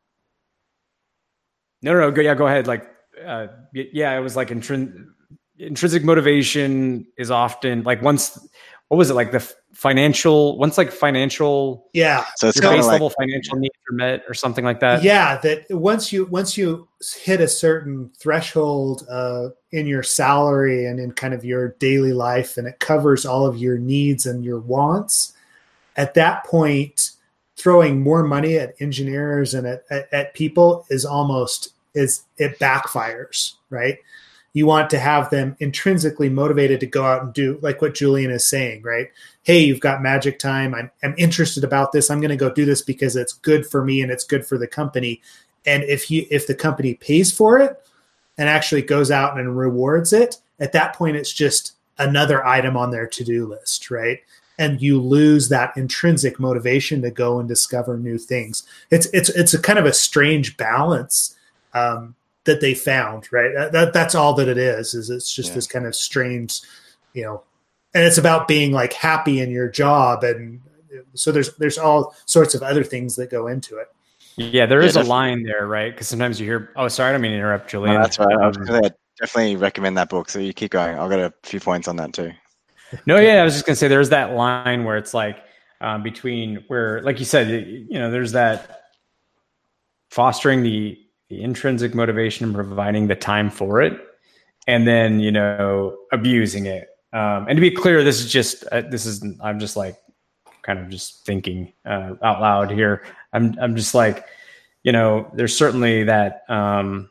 [1.82, 2.10] No, no, no.
[2.10, 2.66] Go, yeah, go ahead.
[2.66, 2.90] Like,
[3.24, 4.94] uh, yeah, it was like intrinsic
[5.58, 8.38] intrinsic motivation is often like once
[8.88, 9.40] what was it like the
[9.72, 14.34] financial once like financial yeah so it's base like, level financial needs are met or
[14.34, 16.88] something like that yeah that once you once you
[17.20, 22.56] hit a certain threshold uh, in your salary and in kind of your daily life
[22.56, 25.34] and it covers all of your needs and your wants
[25.96, 27.12] at that point
[27.68, 33.54] throwing more money at engineers and at, at, at people is almost is it backfires
[33.68, 33.98] right
[34.54, 38.30] you want to have them intrinsically motivated to go out and do like what Julian
[38.30, 39.08] is saying, right?
[39.42, 40.74] Hey, you've got magic time.
[40.74, 42.10] I'm, I'm interested about this.
[42.10, 44.58] I'm going to go do this because it's good for me and it's good for
[44.58, 45.20] the company.
[45.66, 47.80] And if you if the company pays for it
[48.38, 52.90] and actually goes out and rewards it, at that point it's just another item on
[52.90, 54.20] their to-do list, right?
[54.58, 58.64] And you lose that intrinsic motivation to go and discover new things.
[58.90, 61.36] It's it's it's a kind of a strange balance
[61.74, 63.52] um, that they found, right?
[63.54, 64.94] That, that, that's all that it is.
[64.94, 65.54] Is it's just yeah.
[65.54, 66.60] this kind of strange,
[67.12, 67.42] you know,
[67.94, 70.60] and it's about being like happy in your job, and
[71.14, 73.88] so there's there's all sorts of other things that go into it.
[74.36, 75.92] Yeah, there is yeah, a line there, right?
[75.92, 78.36] Because sometimes you hear, "Oh, sorry, I don't mean to interrupt, Julian." No, that's right.
[78.36, 80.28] I was um, gonna definitely recommend that book.
[80.28, 80.98] So you keep going.
[80.98, 82.32] I've got a few points on that too.
[83.06, 85.38] No, yeah, I was just gonna say there's that line where it's like
[85.80, 87.48] um, between where, like you said,
[87.88, 88.82] you know, there's that
[90.10, 94.00] fostering the the intrinsic motivation and providing the time for it
[94.68, 96.88] and then you know abusing it.
[97.12, 99.96] Um, and to be clear this is just uh, this is i'm just like
[100.62, 103.02] kind of just thinking uh, out loud here.
[103.32, 104.24] I'm i'm just like
[104.84, 107.10] you know there's certainly that um,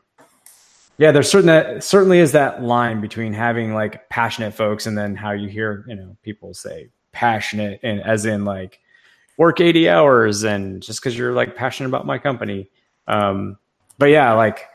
[0.98, 5.14] yeah there's certain that certainly is that line between having like passionate folks and then
[5.14, 8.80] how you hear you know people say passionate and as in like
[9.38, 12.68] work 80 hours and just because you're like passionate about my company
[13.08, 13.56] um,
[13.96, 14.68] but yeah, like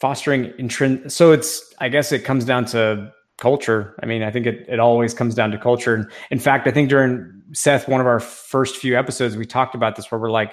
[0.00, 1.10] fostering intrin.
[1.10, 3.94] So it's, I guess it comes down to culture.
[4.02, 5.94] I mean, I think it, it always comes down to culture.
[5.94, 9.74] And in fact, I think during Seth, one of our first few episodes, we talked
[9.74, 10.52] about this where we're like,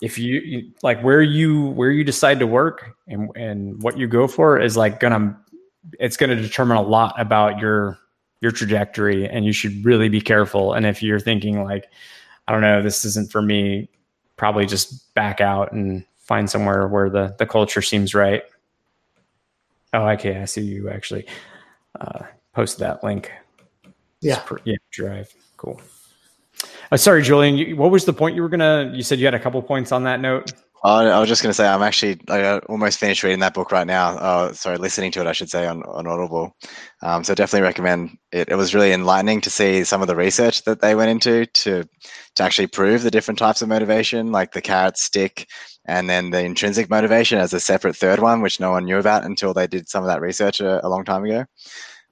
[0.00, 4.06] if you, you like where you where you decide to work and and what you
[4.06, 5.38] go for is like gonna
[5.98, 7.98] it's gonna determine a lot about your
[8.40, 10.74] your trajectory and you should really be careful.
[10.74, 11.86] And if you're thinking like,
[12.46, 13.88] I don't know, this isn't for me,
[14.36, 18.42] probably just back out and find somewhere where the the culture seems right.
[19.92, 20.36] Oh, okay.
[20.38, 21.26] I see you actually
[21.98, 23.32] uh, posted that link.
[24.20, 24.42] Yeah.
[24.64, 24.76] yeah.
[24.90, 25.32] Drive.
[25.56, 25.80] Cool.
[26.90, 27.76] Uh, sorry, Julian.
[27.76, 28.92] What was the point you were gonna?
[28.94, 30.52] You said you had a couple points on that note.
[30.84, 33.72] Uh, I was just going to say I'm actually I almost finished reading that book
[33.72, 34.16] right now.
[34.18, 36.54] Uh, sorry, listening to it, I should say, on, on Audible.
[37.02, 38.50] Um, so definitely recommend it.
[38.50, 41.82] It was really enlightening to see some of the research that they went into to
[42.36, 45.48] to actually prove the different types of motivation, like the carrot stick,
[45.86, 49.24] and then the intrinsic motivation as a separate third one, which no one knew about
[49.24, 51.46] until they did some of that research a, a long time ago.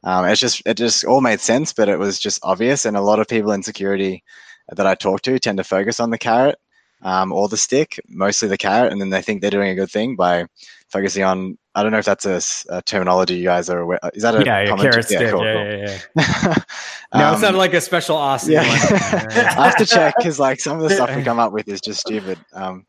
[0.03, 3.03] Um, it's just it just all made sense, but it was just obvious, and a
[3.03, 4.25] lot of people in security
[4.69, 6.59] that I talk to tend to focus on the carrot
[7.03, 9.91] um, or the stick, mostly the carrot, and then they think they're doing a good
[9.91, 10.47] thing by
[10.89, 11.59] focusing on.
[11.77, 12.41] I don't know if that's a,
[12.75, 13.99] a terminology you guys are aware.
[14.15, 15.31] Is that a yeah, carrot yeah, stick?
[15.31, 15.67] Cool, yeah, cool.
[15.67, 16.55] yeah, yeah,
[17.15, 18.53] no, um, it's not like a special awesome.
[18.53, 18.63] Yeah.
[19.59, 21.81] I have to check because like some of the stuff we come up with is
[21.81, 22.39] just stupid.
[22.53, 22.87] Um,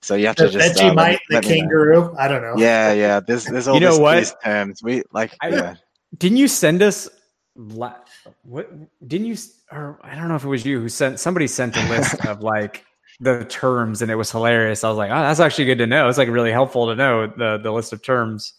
[0.00, 2.14] so you have to the just Vegemite, uh, the kangaroo.
[2.16, 2.54] I don't know.
[2.56, 3.20] Yeah, yeah.
[3.20, 4.16] There's there's all you know this, what?
[4.16, 4.82] these terms.
[4.82, 5.34] We like.
[5.42, 5.74] I, yeah.
[6.16, 7.08] Didn't you send us?
[8.42, 8.70] What
[9.06, 9.36] didn't you?
[9.70, 11.20] Or I don't know if it was you who sent.
[11.20, 12.84] Somebody sent a list of like
[13.20, 14.84] the terms and it was hilarious.
[14.84, 16.08] I was like, oh, that's actually good to know.
[16.08, 18.54] It's like really helpful to know the the list of terms.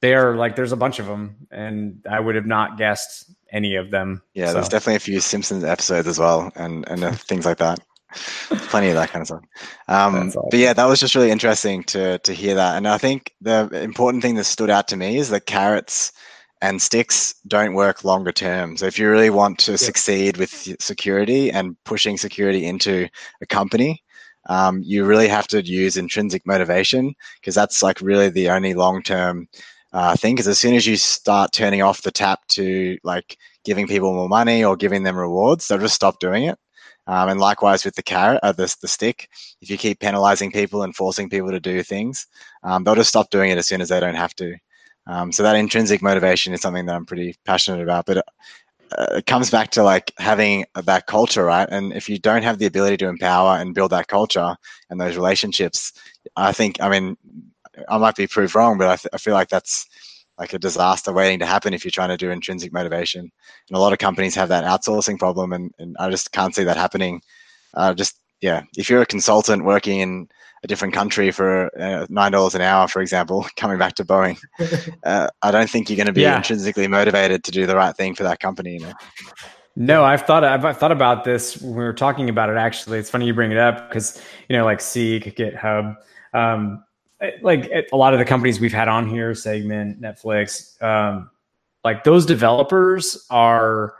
[0.00, 3.76] They are like there's a bunch of them, and I would have not guessed any
[3.76, 4.22] of them.
[4.34, 4.54] Yeah, so.
[4.54, 7.80] there's definitely a few Simpsons episodes as well, and and uh, things like that.
[8.68, 9.42] Plenty of that kind of stuff.
[9.88, 10.42] Um, awesome.
[10.50, 12.76] But yeah, that was just really interesting to to hear that.
[12.76, 16.12] And I think the important thing that stood out to me is the carrots
[16.64, 18.78] and sticks don't work longer term.
[18.78, 19.76] So if you really want to yeah.
[19.76, 20.50] succeed with
[20.80, 23.06] security and pushing security into
[23.42, 24.02] a company,
[24.48, 29.02] um, you really have to use intrinsic motivation because that's like really the only long
[29.02, 29.46] term
[29.92, 30.34] uh, thing.
[30.34, 34.28] Because as soon as you start turning off the tap to like giving people more
[34.28, 36.58] money or giving them rewards, they'll just stop doing it.
[37.06, 39.28] Um, and likewise with the carrot, uh, the, the stick,
[39.60, 42.26] if you keep penalizing people and forcing people to do things,
[42.62, 44.56] um, they'll just stop doing it as soon as they don't have to.
[45.06, 48.06] Um, so that intrinsic motivation is something that I'm pretty passionate about.
[48.06, 51.68] But uh, it comes back to like having that culture, right?
[51.70, 54.56] And if you don't have the ability to empower and build that culture
[54.90, 55.92] and those relationships,
[56.36, 57.16] I think, I mean,
[57.88, 59.86] I might be proved wrong, but I, th- I feel like that's
[60.38, 63.20] like a disaster waiting to happen if you're trying to do intrinsic motivation.
[63.20, 66.64] And a lot of companies have that outsourcing problem, and, and I just can't see
[66.64, 67.20] that happening.
[67.74, 70.28] Uh, just yeah, if you're a consultant working in
[70.64, 74.38] a different country for uh, nine dollars an hour, for example, coming back to Boeing,
[75.04, 76.38] uh, I don't think you're going to be yeah.
[76.38, 78.74] intrinsically motivated to do the right thing for that company.
[78.74, 78.92] You know?
[79.76, 82.56] No, I've thought I've thought about this when we were talking about it.
[82.56, 85.96] Actually, it's funny you bring it up because you know, like Seek, GitHub,
[86.32, 86.82] um,
[87.42, 91.30] like a lot of the companies we've had on here, Segment, Netflix, um,
[91.84, 93.94] like those developers are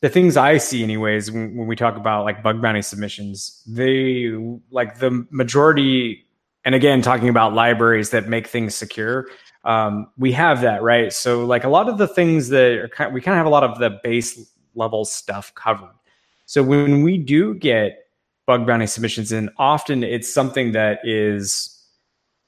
[0.00, 4.32] the things I see, anyways, when, when, we talk about like bug bounty submissions, they
[4.70, 6.26] like the majority,
[6.64, 9.26] and again, talking about libraries that make things secure,
[9.64, 11.12] um, we have that, right?
[11.12, 13.50] So, like a lot of the things that are kind, we kind of have a
[13.50, 15.94] lot of the base level stuff covered.
[16.46, 17.98] So, when we do get
[18.46, 21.76] bug bounty submissions in, often it's something that is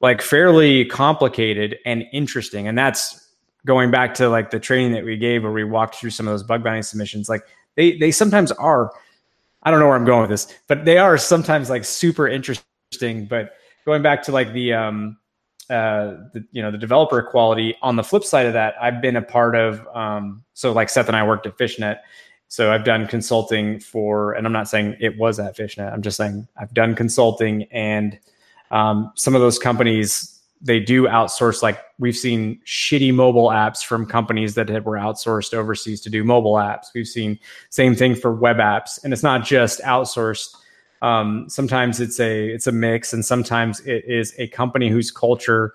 [0.01, 2.67] like fairly complicated and interesting.
[2.67, 3.22] And that's
[3.67, 6.33] going back to like the training that we gave where we walked through some of
[6.33, 7.43] those bug bounty submissions, like
[7.77, 8.93] they they sometimes are.
[9.63, 13.27] I don't know where I'm going with this, but they are sometimes like super interesting.
[13.27, 13.55] But
[13.85, 15.17] going back to like the um
[15.71, 19.17] uh the you know the developer quality on the flip side of that, I've been
[19.17, 21.99] a part of um so like Seth and I worked at Fishnet.
[22.49, 25.91] So I've done consulting for, and I'm not saying it was at Fishnet.
[25.91, 28.19] I'm just saying I've done consulting, and
[28.71, 30.32] um, some of those companies
[30.63, 36.01] they do outsource like we've seen shitty mobile apps from companies that were outsourced overseas
[36.03, 36.87] to do mobile apps.
[36.95, 37.39] We've seen
[37.71, 40.57] same thing for web apps and it's not just outsourced.
[41.03, 45.75] Um, sometimes it's a it's a mix and sometimes it is a company whose culture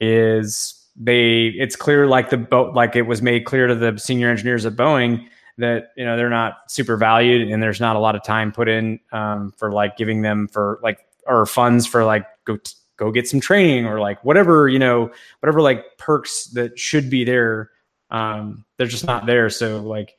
[0.00, 4.30] is they it's clear like the boat like it was made clear to the senior
[4.30, 5.26] engineers at boeing
[5.58, 8.68] that you know they're not super valued and there's not a lot of time put
[8.68, 13.10] in um, for like giving them for like or funds for like go t- go
[13.10, 17.70] get some training or like whatever you know whatever like perks that should be there
[18.10, 19.50] um they're just not there.
[19.50, 20.18] So like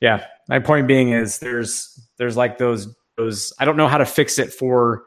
[0.00, 4.06] yeah my point being is there's there's like those those i don't know how to
[4.06, 5.04] fix it for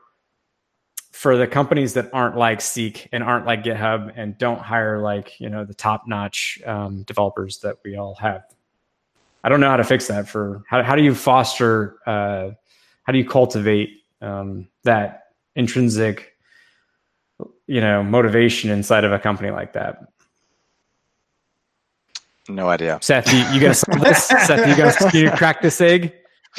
[1.22, 5.40] for the companies that aren't like seek and aren't like github and don't hire like
[5.40, 8.44] you know the top notch um, developers that we all have.
[9.44, 12.52] I don't know how to fix that for how, how do you foster uh,
[13.04, 16.31] how do you cultivate um, that intrinsic
[17.72, 20.00] you know motivation inside of a company like that?
[22.50, 23.00] No idea.
[23.02, 24.28] Seth, you, you gonna this?
[24.28, 26.14] Seth, you gonna crack this egg?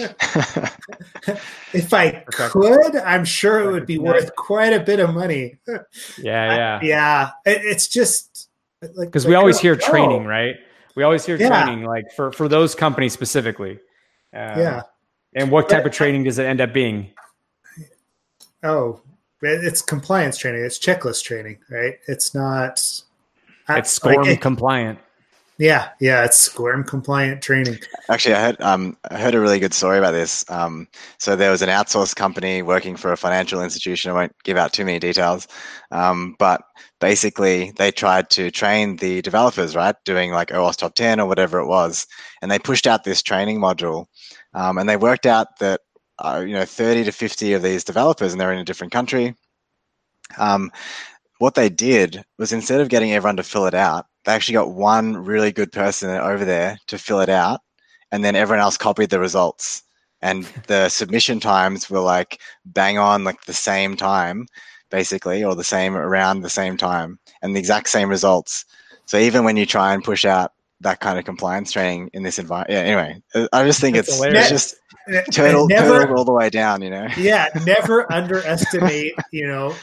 [1.75, 5.59] if I could, I'm sure it would be worth quite a bit of money.
[5.67, 5.77] yeah,
[6.19, 7.31] yeah, I, yeah.
[7.45, 8.49] It, it's just
[8.81, 10.57] like because we always hear training, right?
[10.95, 11.65] We always hear yeah.
[11.65, 13.73] training, like for for those companies specifically.
[14.33, 14.83] Um, yeah.
[15.35, 17.11] And what type but, of training does it end up being?
[18.63, 19.03] Oh,
[19.43, 20.65] it's compliance training.
[20.65, 21.99] It's checklist training, right?
[22.07, 22.81] It's not.
[23.69, 24.99] It's SCORM like, compliant.
[25.59, 27.79] Yeah, yeah, it's SCORM compliant training.
[28.11, 30.45] Actually, I heard um, I heard a really good story about this.
[30.51, 30.89] Um,
[31.19, 34.11] so there was an outsourced company working for a financial institution.
[34.11, 35.47] I won't give out too many details,
[35.91, 36.63] um, but
[37.01, 41.61] basically they tried to train the developers, right, doing like OWASP Top Ten or whatever
[41.61, 42.07] it was,
[42.41, 44.07] and they pushed out this training module,
[44.55, 45.81] um, and they worked out that
[46.19, 49.35] uh, you know 30 to 50 of these developers and they're in a different country.
[50.39, 50.71] Um,
[51.39, 54.73] what they did was instead of getting everyone to fill it out they actually got
[54.73, 57.61] one really good person over there to fill it out
[58.13, 59.83] and then everyone else copied the results.
[60.21, 64.47] And the submission times were like bang on like the same time
[64.91, 68.65] basically or the same around the same time and the exact same results.
[69.07, 70.53] So even when you try and push out
[70.83, 72.71] that kind of compliance training in this environment.
[72.71, 72.93] Yeah.
[72.93, 74.77] Anyway, I just think it's, it's just
[75.33, 76.83] turtle, never, turtle all the way down.
[76.83, 77.09] You know.
[77.17, 77.49] Yeah.
[77.67, 79.15] Never underestimate.
[79.33, 79.75] You know,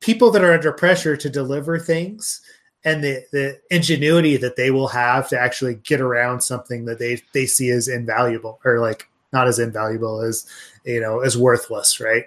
[0.00, 2.40] people that are under pressure to deliver things
[2.84, 7.20] and the the ingenuity that they will have to actually get around something that they
[7.32, 10.46] they see as invaluable or like not as invaluable as
[10.84, 12.24] you know as worthless, right?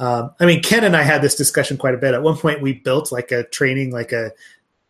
[0.00, 2.14] Um, I mean, Ken and I had this discussion quite a bit.
[2.14, 4.30] At one point, we built like a training, like a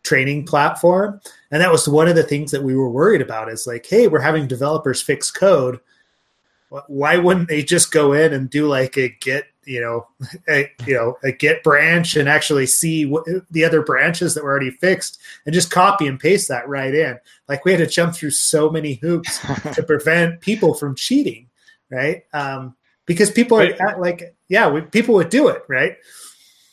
[0.08, 3.50] training platform, and that was one of the things that we were worried about.
[3.50, 5.78] Is like, hey, we're having developers fix code.
[6.86, 10.06] Why wouldn't they just go in and do like a Git, you know,
[10.48, 14.50] a, you know, a Git branch and actually see what the other branches that were
[14.50, 17.18] already fixed and just copy and paste that right in?
[17.48, 19.38] Like we had to jump through so many hoops
[19.74, 21.48] to prevent people from cheating,
[21.90, 22.24] right?
[22.32, 25.96] Um, because people are at, like, yeah, we, people would do it, right?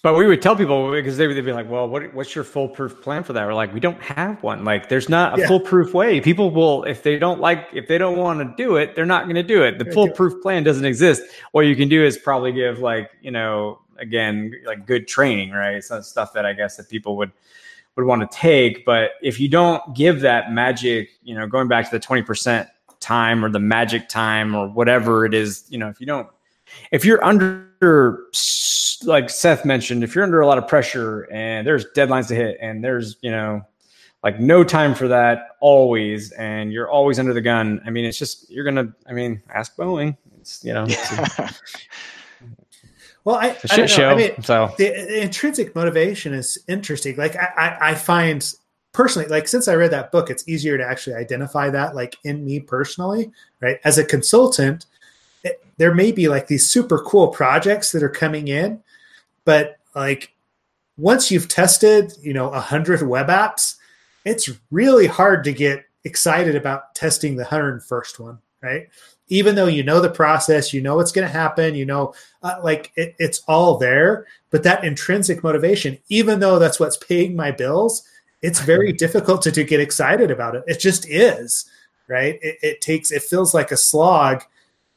[0.06, 3.02] But we would tell people because they would be like, "Well, what, what's your foolproof
[3.02, 4.64] plan for that?" We're like, "We don't have one.
[4.64, 5.48] Like, there's not a yeah.
[5.48, 6.22] foolproof way.
[6.22, 9.24] People will, if they don't like, if they don't want to do it, they're not
[9.24, 9.80] going to do it.
[9.80, 11.24] The foolproof plan doesn't exist.
[11.54, 15.84] What you can do is probably give like, you know, again, like good training, right?
[15.84, 17.32] Some stuff that I guess that people would
[17.96, 18.86] would want to take.
[18.86, 22.70] But if you don't give that magic, you know, going back to the twenty percent
[23.00, 26.30] time or the magic time or whatever it is, you know, if you don't
[26.92, 31.86] if you're under like Seth mentioned, if you're under a lot of pressure and there's
[31.96, 33.62] deadlines to hit and there's, you know,
[34.24, 37.82] like no time for that always and you're always under the gun.
[37.86, 40.18] I mean, it's just you're gonna I mean, ask Boeing.
[40.40, 41.62] It's you know it's
[43.26, 44.10] Well, I, I shit show.
[44.10, 47.16] I mean, so the, the, intrinsic motivation is interesting.
[47.16, 48.54] Like I, I, I find
[48.94, 52.46] personally, like since I read that book, it's easier to actually identify that, like in
[52.46, 53.80] me personally, right?
[53.84, 54.86] As a consultant,
[55.78, 58.82] there may be like these super cool projects that are coming in,
[59.44, 60.34] but like
[60.98, 63.76] once you've tested, you know, a hundred web apps,
[64.24, 68.88] it's really hard to get excited about testing the 101st one, right?
[69.28, 72.60] Even though you know the process, you know what's going to happen, you know, uh,
[72.64, 74.28] like it, it's all there.
[74.52, 78.04] But that intrinsic motivation, even though that's what's paying my bills,
[78.42, 80.64] it's very difficult to, to get excited about it.
[80.68, 81.66] It just is,
[82.08, 82.40] right?
[82.42, 84.44] It, it takes, it feels like a slog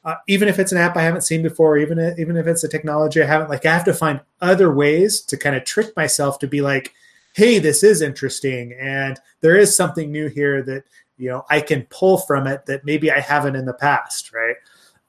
[0.09, 2.65] uh, even if it's an app I haven't seen before, even if, even if it's
[2.65, 5.95] a technology I haven't, like I have to find other ways to kind of trick
[5.99, 6.95] myself to be like,
[7.35, 10.85] hey, this is interesting, and there is something new here that
[11.19, 14.57] you know I can pull from it that maybe I haven't in the past, right?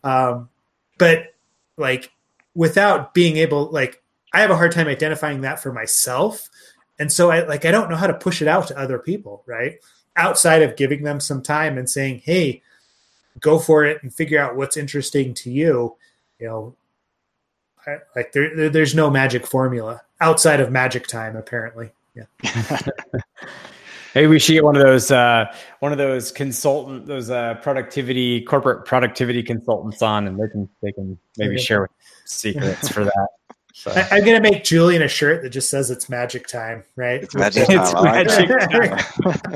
[0.04, 0.50] Um,
[0.97, 1.34] but
[1.78, 2.12] like
[2.54, 6.50] without being able, like I have a hard time identifying that for myself,
[7.00, 9.43] and so I like I don't know how to push it out to other people,
[9.45, 9.78] right?
[10.18, 12.64] Outside of giving them some time and saying, hey
[13.39, 15.95] go for it and figure out what's interesting to you.
[16.39, 16.75] You know,
[17.86, 21.91] I, like there, there, there's no magic formula outside of magic time, apparently.
[22.15, 22.80] Yeah.
[24.13, 25.45] Hey, we should get one of those uh,
[25.80, 30.91] one of those consultant those uh, productivity corporate productivity consultants on, and they can they
[30.91, 31.63] can maybe okay.
[31.63, 31.89] share
[32.25, 33.27] secrets for that.
[33.71, 33.91] So.
[33.91, 37.23] I, am gonna make Julian a shirt that just says it's magic time, right?
[37.23, 38.27] It's magic time.
[38.27, 38.59] It's magic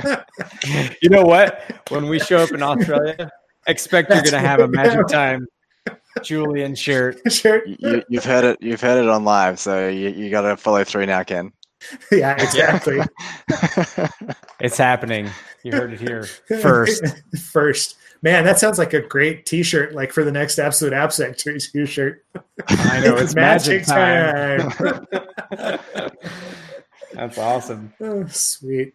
[0.05, 0.95] time.
[1.01, 1.81] you know what?
[1.89, 3.29] When we show up in Australia,
[3.67, 5.47] expect you're going to have a magic time
[6.21, 7.19] Julian shirt.
[7.31, 7.67] shirt.
[7.67, 8.61] You, have heard it.
[8.61, 11.51] You've heard it on live, so you, you got to follow through now, Ken.
[12.11, 13.01] Yeah, exactly.
[14.61, 15.29] it's happening.
[15.63, 17.03] You heard it here first.
[17.51, 21.35] first, man, that sounds like a great T-shirt, like for the next absolute AppSec
[21.73, 22.23] T-shirt.
[22.69, 24.71] I know it's magic, magic time.
[24.71, 26.11] time.
[27.11, 27.93] That's awesome.
[27.99, 28.93] Oh, sweet.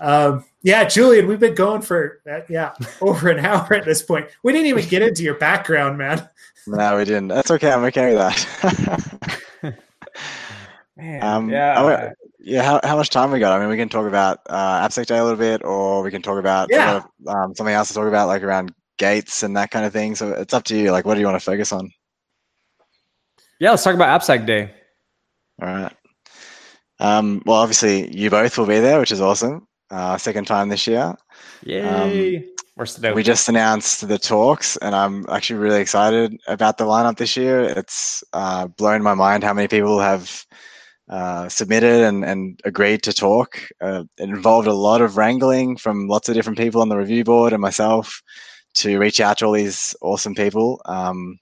[0.00, 4.28] Um, yeah, Julian, we've been going for uh, yeah over an hour at this point.
[4.42, 6.28] We didn't even get into your background, man.
[6.66, 7.28] No, we didn't.
[7.28, 7.72] That's okay.
[7.72, 9.42] I'm okay with that.
[10.98, 12.62] man, um, yeah, yeah.
[12.62, 13.56] How, how much time we got?
[13.56, 16.20] I mean, we can talk about uh, AppSec Day a little bit, or we can
[16.20, 17.04] talk about yeah.
[17.26, 20.14] um, something else to talk about, like around gates and that kind of thing.
[20.14, 20.92] So it's up to you.
[20.92, 21.90] Like, what do you want to focus on?
[23.58, 24.70] Yeah, let's talk about AppSec Day.
[25.62, 25.96] All right.
[27.00, 30.86] Um, well, obviously, you both will be there, which is awesome uh, second time this
[30.86, 31.14] year.
[31.64, 32.36] Yay!
[32.36, 32.44] Um,
[33.14, 37.62] we just announced the talks, and I'm actually really excited about the lineup this year.
[37.62, 40.46] It's uh, blown my mind how many people have
[41.08, 43.60] uh, submitted and, and agreed to talk.
[43.80, 47.24] Uh, it involved a lot of wrangling from lots of different people on the review
[47.24, 48.22] board and myself
[48.74, 50.80] to reach out to all these awesome people.
[50.84, 51.38] Um,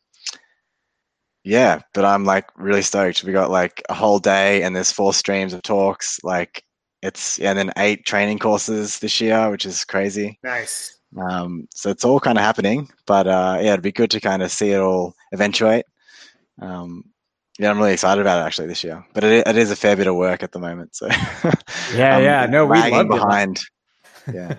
[1.45, 3.25] yeah, but I'm like really stoked.
[3.25, 6.19] We got like a whole day, and there's four streams of talks.
[6.25, 6.63] Like
[7.07, 10.39] it's yeah, and then eight training courses this year, which is crazy.
[10.43, 10.99] Nice.
[11.17, 14.43] Um, so it's all kind of happening, but uh, yeah, it'd be good to kind
[14.43, 15.87] of see it all eventuate.
[16.61, 17.05] Um,
[17.59, 19.97] yeah, I'm really excited about it actually this year, but it, it is a fair
[19.97, 20.95] bit of work at the moment.
[20.95, 21.07] So
[21.95, 23.59] yeah, yeah, no, we loved behind.
[23.59, 23.65] It.
[24.35, 24.57] Yeah,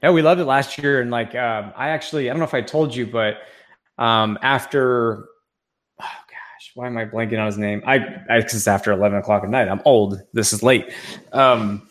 [0.00, 2.54] no, we loved it last year, and like um, I actually, I don't know if
[2.54, 3.38] I told you, but
[3.98, 5.24] um, after
[6.00, 7.82] oh gosh, why am I blanking on his name?
[7.84, 7.96] I,
[8.30, 9.68] I cause it's after 11 o'clock at night.
[9.68, 10.20] I'm old.
[10.34, 10.92] This is late.
[11.32, 11.87] Um,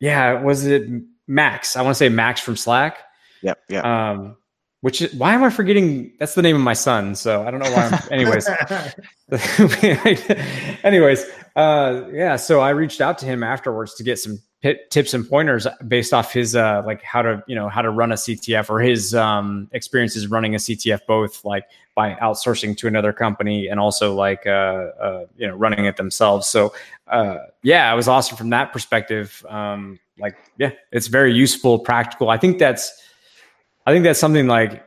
[0.00, 0.40] yeah.
[0.42, 0.88] Was it
[1.26, 1.76] Max?
[1.76, 2.98] I want to say Max from Slack.
[3.42, 3.58] Yep.
[3.68, 4.10] Yeah.
[4.10, 4.36] Um,
[4.80, 6.12] which is why am I forgetting?
[6.18, 7.14] That's the name of my son.
[7.14, 7.86] So I don't know why.
[7.86, 8.46] I'm, anyways,
[10.84, 11.24] anyways,
[11.56, 12.36] uh, yeah.
[12.36, 14.38] So I reached out to him afterwards to get some
[14.90, 18.12] tips and pointers based off his uh, like how to you know how to run
[18.12, 21.64] a CTF or his um, experiences running a CTF, both like
[21.94, 26.46] by outsourcing to another company and also like uh, uh you know running it themselves.
[26.46, 26.74] So
[27.08, 29.44] uh, yeah, it was awesome from that perspective.
[29.48, 32.30] Um, like yeah, it's very useful, practical.
[32.30, 33.02] I think that's
[33.86, 34.82] I think that's something like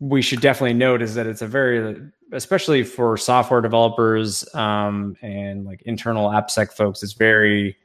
[0.00, 2.00] we should definitely note is that it's a very,
[2.32, 7.76] especially for software developers um, and like internal AppSec folks, it's very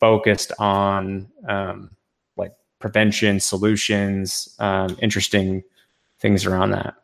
[0.00, 1.90] focused on um,
[2.36, 5.62] like prevention solutions, um, interesting
[6.20, 6.94] things around that.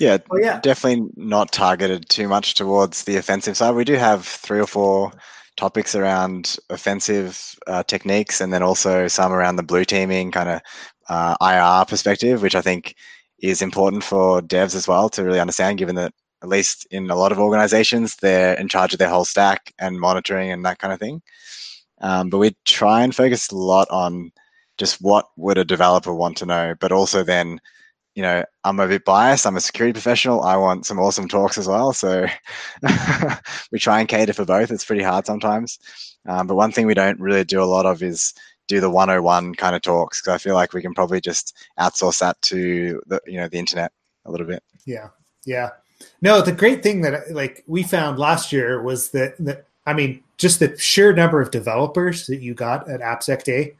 [0.00, 3.74] Yeah, oh, yeah, definitely not targeted too much towards the offensive side.
[3.74, 5.12] We do have three or four
[5.56, 10.60] topics around offensive uh, techniques, and then also some around the blue teaming kind of
[11.08, 12.96] uh, IR perspective, which I think
[13.38, 16.12] is important for devs as well to really understand, given that
[16.42, 19.98] at least in a lot of organizations, they're in charge of their whole stack and
[19.98, 21.22] monitoring and that kind of thing.
[22.04, 24.30] Um, but we try and focus a lot on
[24.76, 27.58] just what would a developer want to know, but also then,
[28.14, 29.46] you know, I'm a bit biased.
[29.46, 30.42] I'm a security professional.
[30.42, 31.94] I want some awesome talks as well.
[31.94, 32.26] So
[33.72, 34.70] we try and cater for both.
[34.70, 35.78] It's pretty hard sometimes.
[36.26, 38.34] Um, but one thing we don't really do a lot of is
[38.66, 42.20] do the 101 kind of talks because I feel like we can probably just outsource
[42.20, 43.92] that to the you know the internet
[44.26, 44.62] a little bit.
[44.84, 45.08] Yeah,
[45.44, 45.70] yeah.
[46.20, 50.23] No, the great thing that like we found last year was that that I mean
[50.36, 53.76] just the sheer number of developers that you got at AppSec Day.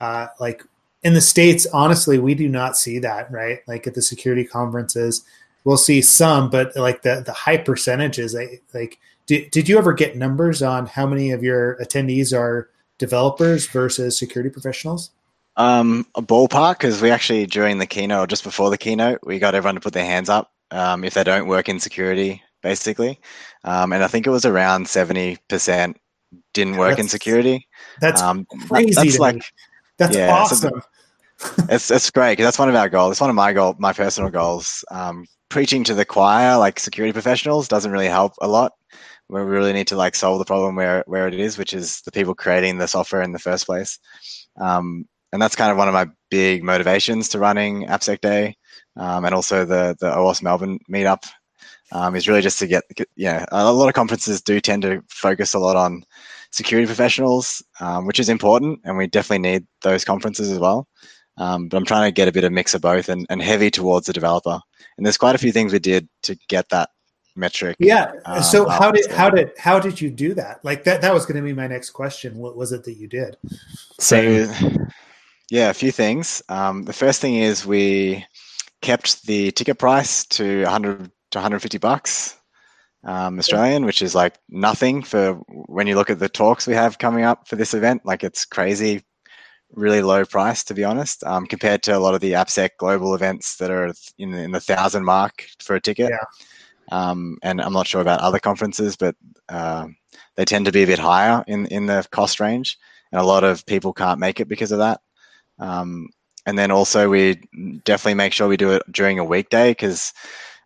[0.00, 0.62] Uh, like
[1.02, 3.60] in the states, honestly, we do not see that right.
[3.66, 5.24] Like at the security conferences,
[5.64, 8.36] we'll see some, but like the the high percentages,
[8.72, 12.68] like did, did you ever get numbers on how many of your attendees are
[12.98, 15.10] developers versus security professionals?
[15.56, 19.54] Um, a ballpark because we actually during the keynote, just before the keynote, we got
[19.54, 23.20] everyone to put their hands up um, if they don't work in security, basically.
[23.62, 25.96] Um, and I think it was around seventy percent
[26.52, 27.68] didn't work that's, in security.
[28.00, 28.94] That's um, crazy.
[28.94, 29.42] That's like me.
[29.98, 30.82] that's yeah, awesome.
[31.38, 33.12] So it's it's great because that's one of our goals.
[33.12, 34.84] It's one of my goal, my personal goals.
[34.90, 38.72] Um, preaching to the choir, like security professionals, doesn't really help a lot
[39.28, 42.12] we really need to like solve the problem where where it is, which is the
[42.12, 43.98] people creating the software in the first place.
[44.60, 48.56] Um, and that's kind of one of my big motivations to running AppSec Day,
[48.96, 51.24] um, and also the the OWASP Melbourne meetup.
[51.92, 52.84] Um, is really just to get
[53.14, 56.04] yeah a lot of conferences do tend to focus a lot on
[56.50, 60.88] security professionals, um, which is important, and we definitely need those conferences as well.
[61.36, 63.70] Um, but I'm trying to get a bit of mix of both and, and heavy
[63.70, 64.60] towards the developer.
[64.96, 66.90] And there's quite a few things we did to get that
[67.36, 67.76] metric.
[67.80, 68.12] Yeah.
[68.24, 70.64] Um, so how did how did how did you do that?
[70.64, 72.38] Like that that was going to be my next question.
[72.38, 73.36] What was it that you did?
[73.98, 74.20] So
[75.50, 76.42] yeah, a few things.
[76.48, 78.24] Um, the first thing is we
[78.80, 82.36] kept the ticket price to 100 to 150 bucks
[83.04, 85.34] um, Australian, which is like nothing for
[85.66, 88.02] when you look at the talks we have coming up for this event.
[88.04, 89.04] Like it's crazy,
[89.72, 93.14] really low price to be honest, um, compared to a lot of the AppSec global
[93.14, 96.10] events that are in the, in the thousand mark for a ticket.
[96.10, 96.24] Yeah.
[96.92, 99.14] Um, and I'm not sure about other conferences, but
[99.48, 99.86] uh,
[100.36, 102.78] they tend to be a bit higher in in the cost range,
[103.12, 105.00] and a lot of people can't make it because of that.
[105.58, 106.08] Um,
[106.46, 107.36] and then also we
[107.84, 110.12] definitely make sure we do it during a weekday because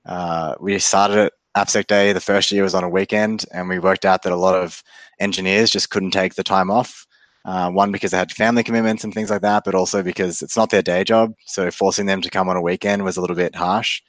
[0.08, 2.12] uh, we started at AppSec Day.
[2.12, 4.82] The first year was on a weekend, and we worked out that a lot of
[5.20, 7.06] engineers just couldn't take the time off.
[7.44, 10.56] Uh, one because they had family commitments and things like that, but also because it's
[10.56, 11.32] not their day job.
[11.46, 14.02] So forcing them to come on a weekend was a little bit harsh.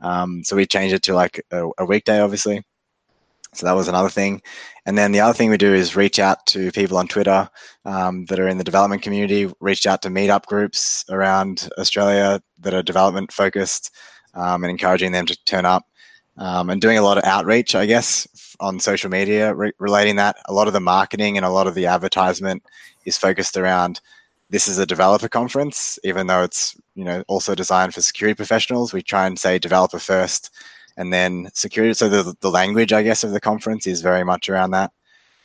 [0.00, 2.62] Um, so we changed it to like a, a, weekday, obviously.
[3.54, 4.42] So that was another thing.
[4.86, 7.48] And then the other thing we do is reach out to people on Twitter
[7.84, 12.74] um, that are in the development community, reached out to meetup groups around Australia that
[12.74, 13.90] are development focused
[14.34, 15.86] um, and encouraging them to turn up.
[16.36, 18.26] Um, and doing a lot of outreach, I guess,
[18.58, 20.34] on social media, re- relating that.
[20.46, 22.64] A lot of the marketing and a lot of the advertisement
[23.04, 24.00] is focused around
[24.50, 28.92] this is a developer conference, even though it's you know also designed for security professionals.
[28.92, 30.50] We try and say developer first,
[30.96, 31.94] and then security.
[31.94, 34.92] So the the language, I guess, of the conference is very much around that.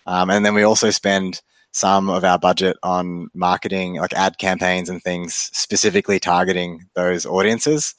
[0.06, 1.42] Um, and then we also spend
[1.72, 7.94] some of our budget on marketing, like ad campaigns and things, specifically targeting those audiences,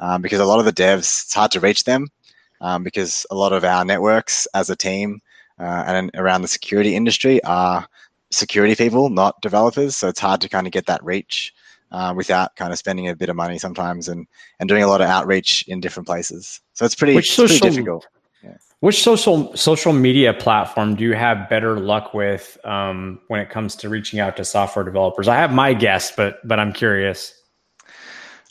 [0.00, 2.08] um, because a lot of the devs, it's hard to reach them,
[2.60, 5.20] um, because a lot of our networks as a team
[5.58, 7.86] uh, and around the security industry are
[8.30, 9.96] security people, not developers.
[9.96, 11.54] So it's hard to kind of get that reach
[11.92, 14.26] uh, without kind of spending a bit of money sometimes and,
[14.58, 16.60] and doing a lot of outreach in different places.
[16.74, 18.06] So it's pretty, which social, pretty difficult.
[18.42, 18.56] Yeah.
[18.80, 23.74] Which social social media platform do you have better luck with um, when it comes
[23.76, 25.28] to reaching out to software developers?
[25.28, 27.32] I have my guess, but but I'm curious.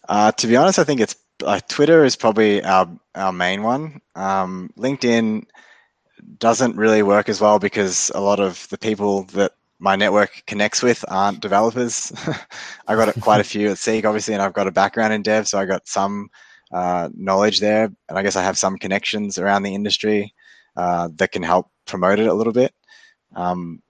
[0.09, 4.02] Uh, to be honest, I think it's uh, Twitter is probably our our main one.
[4.16, 5.45] Um, LinkedIn
[6.38, 10.82] doesn't really work as well because a lot of the people that my network connects
[10.82, 12.12] with aren't developers.
[12.88, 15.48] I got quite a few at Seek, obviously, and I've got a background in dev,
[15.48, 16.30] so I got some
[16.72, 20.34] uh, knowledge there, and I guess I have some connections around the industry
[20.76, 22.74] uh, that can help promote it a little bit.
[23.36, 23.82] Um,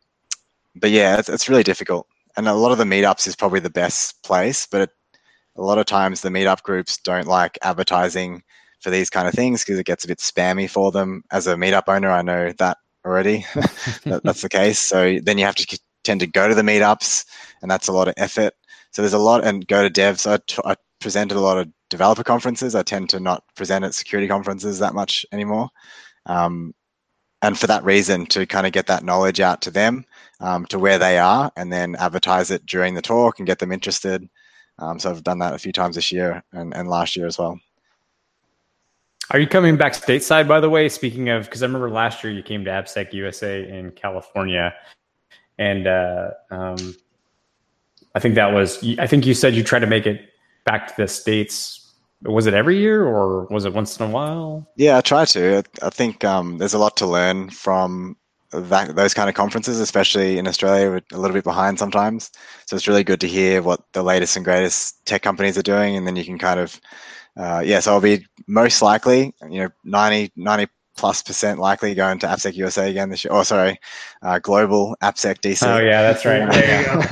[0.76, 3.70] but yeah, it's, it's, really difficult, and a lot of the meetups is probably the
[3.70, 4.90] best place, but it,
[5.56, 8.44] a lot of times the meetup groups don't like advertising
[8.82, 11.24] for these kind of things because it gets a bit spammy for them.
[11.32, 13.46] As a meetup owner, I know that already.
[14.06, 14.80] that, that's the case.
[14.80, 17.26] So then you have to tend to go to the meetups,
[17.62, 18.54] and that's a lot of effort.
[18.92, 20.30] So there's a lot, and go to devs.
[20.30, 22.76] I, t- I presented a lot of developer conferences.
[22.76, 25.70] I tend to not present at security conferences that much anymore.
[26.26, 26.74] Um,
[27.42, 30.06] and for that reason, to kind of get that knowledge out to them,
[30.40, 33.72] um, to where they are, and then advertise it during the talk and get them
[33.72, 34.28] interested.
[34.80, 37.38] Um, so I've done that a few times this year and, and last year as
[37.38, 37.60] well.
[39.32, 40.88] Are you coming back stateside, by the way?
[40.88, 44.74] Speaking of, because I remember last year you came to AppSec USA in California,
[45.58, 46.96] and uh, um,
[48.14, 48.84] I think that was.
[49.00, 50.30] I think you said you tried to make it
[50.64, 51.92] back to the states.
[52.22, 54.70] Was it every year, or was it once in a while?
[54.76, 55.64] Yeah, I try to.
[55.82, 58.18] I think um, there's a lot to learn from
[58.62, 60.90] that, those kind of conferences, especially in Australia.
[60.90, 62.32] We're a little bit behind sometimes,
[62.66, 65.96] so it's really good to hear what the latest and greatest tech companies are doing,
[65.96, 66.80] and then you can kind of
[67.38, 70.68] uh, yeah, so I'll be most likely, you know, 90, 90
[70.98, 73.34] plus percent likely going to AppSec USA again this year.
[73.34, 73.78] Oh, sorry,
[74.22, 75.68] uh, Global AppSec DC.
[75.68, 76.42] Oh yeah, that's right.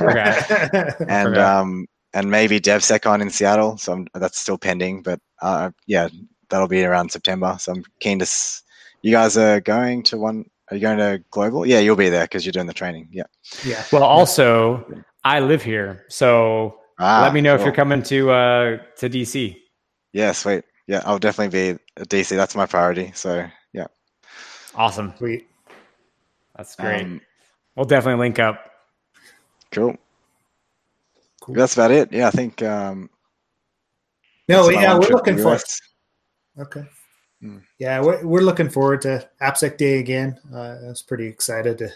[0.00, 3.76] Yeah, and um, and maybe DevSecCon in Seattle.
[3.76, 6.08] So I'm, that's still pending, but uh, yeah,
[6.48, 7.56] that'll be around September.
[7.58, 8.24] So I'm keen to.
[8.24, 8.62] S-
[9.02, 10.46] you guys are going to one.
[10.70, 11.66] Are you going to Global?
[11.66, 13.08] Yeah, you'll be there because you're doing the training.
[13.10, 13.24] Yeah.
[13.64, 13.84] Yeah.
[13.92, 17.60] Well, also, I live here, so ah, let me know cool.
[17.60, 19.56] if you're coming to uh, to DC.
[20.12, 20.64] Yeah, sweet.
[20.86, 22.34] Yeah, I'll definitely be a DC.
[22.36, 23.12] That's my priority.
[23.14, 23.86] So yeah.
[24.74, 25.12] Awesome.
[25.18, 25.48] Sweet.
[26.56, 27.02] That's great.
[27.02, 27.20] Um,
[27.76, 28.70] we'll definitely link up.
[29.70, 29.96] Cool.
[31.40, 31.54] cool.
[31.54, 32.12] That's about it.
[32.12, 32.62] Yeah, I think.
[32.62, 33.10] Um,
[34.48, 35.58] no, yeah, we're looking for.
[36.58, 36.84] Okay.
[37.78, 40.38] Yeah, we're, we're looking forward to AppSec Day again.
[40.52, 41.90] Uh, I was pretty excited to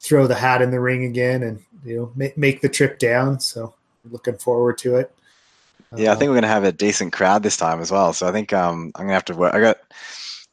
[0.00, 3.40] throw the hat in the ring again and you know make, make the trip down.
[3.40, 3.74] So
[4.10, 5.14] looking forward to it.
[5.96, 8.12] Yeah, I think we're going to have a decent crowd this time as well.
[8.12, 9.54] So I think um, I'm going to have to work.
[9.54, 9.78] I got.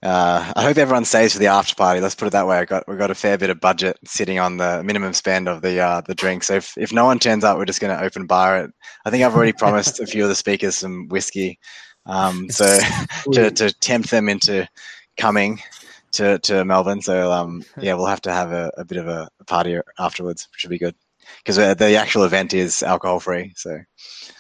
[0.03, 1.99] Uh, I hope everyone stays for the after party.
[1.99, 2.60] Let's put it that way.
[2.60, 5.64] I got we got a fair bit of budget sitting on the minimum spend of
[5.64, 6.44] the uh, the drink.
[6.44, 8.72] So if, if no one turns up, we're just going to open bar it.
[9.06, 11.60] I think I've already promised a few of the speakers some whiskey,
[12.08, 12.80] um, so
[13.34, 14.68] to, to tempt them into
[15.18, 15.60] coming
[16.14, 17.02] to, to Melbourne.
[17.02, 20.48] So um, yeah, we'll have to have a, a bit of a, a party afterwards,
[20.52, 20.96] which should be good
[21.40, 23.54] because uh, the actual event is alcohol free.
[23.56, 23.80] So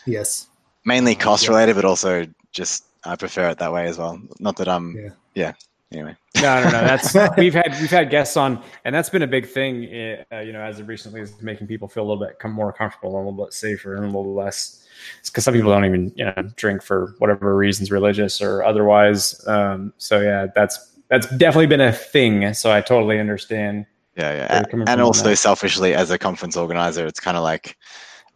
[0.05, 0.47] yes,
[0.85, 4.19] mainly cost related, but also just I prefer it that way as well.
[4.39, 5.09] Not that I'm, yeah.
[5.35, 5.53] yeah.
[5.89, 6.81] Anyway, no, no, no.
[6.81, 9.85] That's we've had we've had guests on, and that's been a big thing.
[9.85, 12.73] Eh, uh, you know, as of recently, is making people feel a little bit more
[12.73, 14.85] comfortable, and a little bit safer, and a little less.
[15.19, 19.45] It's because some people don't even you know drink for whatever reasons, religious or otherwise.
[19.47, 22.53] Um, so yeah, that's that's definitely been a thing.
[22.53, 23.85] So I totally understand.
[24.15, 27.77] Yeah, yeah, and also selfishly as a conference organizer, it's kind of like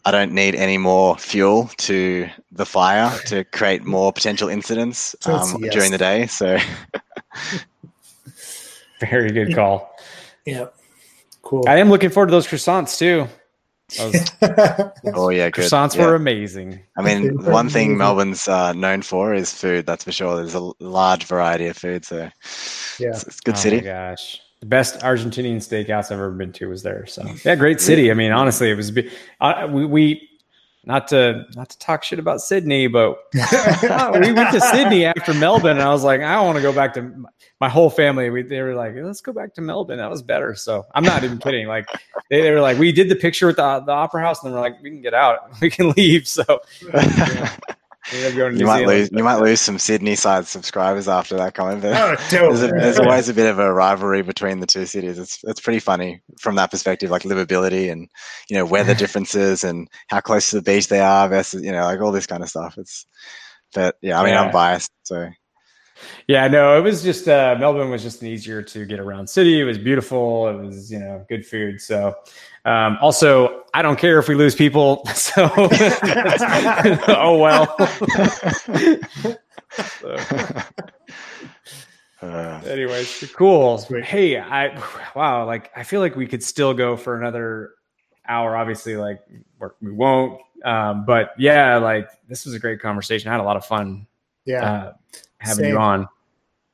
[0.03, 5.63] I don't need any more fuel to the fire to create more potential incidents um,
[5.63, 5.73] yes.
[5.73, 6.27] during the day.
[6.27, 6.57] So,
[8.99, 9.89] very good call.
[10.43, 10.69] Yeah,
[11.43, 11.63] cool.
[11.67, 13.27] I am looking forward to those croissants too.
[13.99, 14.31] Was,
[15.13, 15.65] oh yeah, good.
[15.65, 16.05] croissants yeah.
[16.05, 16.79] were amazing.
[16.97, 19.85] I mean, one thing Melbourne's uh, known for is food.
[19.85, 20.35] That's for sure.
[20.35, 22.29] There's a large variety of food, so
[22.99, 23.81] yeah, it's, it's a good oh city.
[23.81, 27.05] gosh the best Argentinian steakhouse I've ever been to was there.
[27.07, 28.11] So yeah, great city.
[28.11, 28.95] I mean, honestly, it was.
[29.41, 30.29] Uh, we, we
[30.85, 35.77] not to not to talk shit about Sydney, but we went to Sydney after Melbourne,
[35.77, 37.11] and I was like, I don't want to go back to
[37.61, 38.29] my, my whole family.
[38.29, 39.99] We, they were like, let's go back to Melbourne.
[39.99, 40.55] That was better.
[40.55, 41.67] So I'm not even kidding.
[41.67, 41.87] Like
[42.29, 44.55] they, they were like, we did the picture with the, the opera house, and then
[44.55, 46.27] we're like, we can get out, we can leave.
[46.27, 46.43] So.
[46.93, 47.55] Yeah
[48.11, 51.81] you might lose you might lose some Sydney side subscribers after that comment.
[51.81, 55.19] But oh, there's, a, there's, always a bit of a rivalry between the two cities.
[55.19, 58.09] It's it's pretty funny from that perspective, like livability and
[58.49, 61.83] you know weather differences and how close to the beach they are versus you know
[61.83, 62.77] like all this kind of stuff.
[62.77, 63.05] It's
[63.73, 64.41] but yeah, I mean yeah.
[64.41, 65.29] I'm biased, so
[66.27, 69.59] yeah, no, it was just uh, Melbourne was just an easier to get around city.
[69.59, 70.47] It was beautiful.
[70.47, 71.81] It was you know good food.
[71.81, 72.15] So
[72.65, 75.05] um, also, I don't care if we lose people.
[75.13, 75.49] So,
[77.07, 77.75] oh well.
[79.99, 80.17] so.
[82.21, 83.83] Uh, Anyways, cool.
[84.03, 84.79] Hey, I
[85.15, 87.71] wow, like I feel like we could still go for another
[88.27, 89.21] hour, obviously, like
[89.57, 93.29] we're, we will not um, but yeah, like this was a great conversation.
[93.29, 94.07] I had a lot of fun.
[94.45, 94.93] Yeah, uh,
[95.41, 95.73] having Same.
[95.73, 96.07] you on.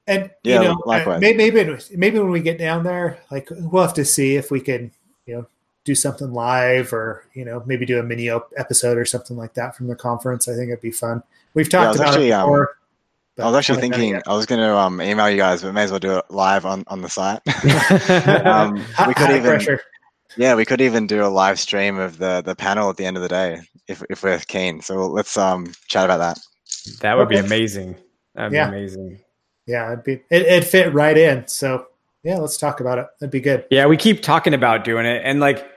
[0.06, 1.20] And yeah, you know, likewise.
[1.20, 1.52] maybe
[1.96, 4.92] maybe when we get down there, like we'll have to see if we can,
[5.26, 5.48] you know,
[5.84, 9.76] do something live or you know maybe do a mini episode or something like that
[9.76, 10.48] from the conference.
[10.48, 11.24] I think it'd be fun.
[11.54, 12.70] We've talked yeah, about actually, it um, before.
[13.40, 15.84] Um, I was actually thinking I was going to um, email you guys, but may
[15.84, 17.40] as well do it live on, on the site.
[18.46, 19.82] um, we could even, pressure.
[20.38, 23.16] yeah, we could even do a live stream of the the panel at the end
[23.16, 24.82] of the day if if we're keen.
[24.82, 26.40] So let's um chat about that.
[27.02, 27.42] That would okay.
[27.42, 27.96] be amazing.
[28.38, 28.70] That'd yeah.
[28.70, 29.20] be amazing.
[29.66, 31.46] Yeah, it'd be it, it'd fit right in.
[31.48, 31.88] So
[32.24, 33.08] yeah, let's talk about it.
[33.20, 33.66] That'd be good.
[33.70, 35.70] Yeah, we keep talking about doing it, and like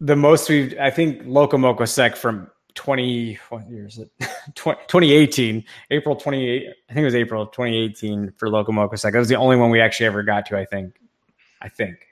[0.00, 4.10] the most we've I think Loco Sec from 20 what year is it
[4.54, 9.14] 2018 april 28 i think it was april 2018 for Loco Sec.
[9.14, 11.00] that was the only one we actually ever got to i think
[11.62, 12.06] i think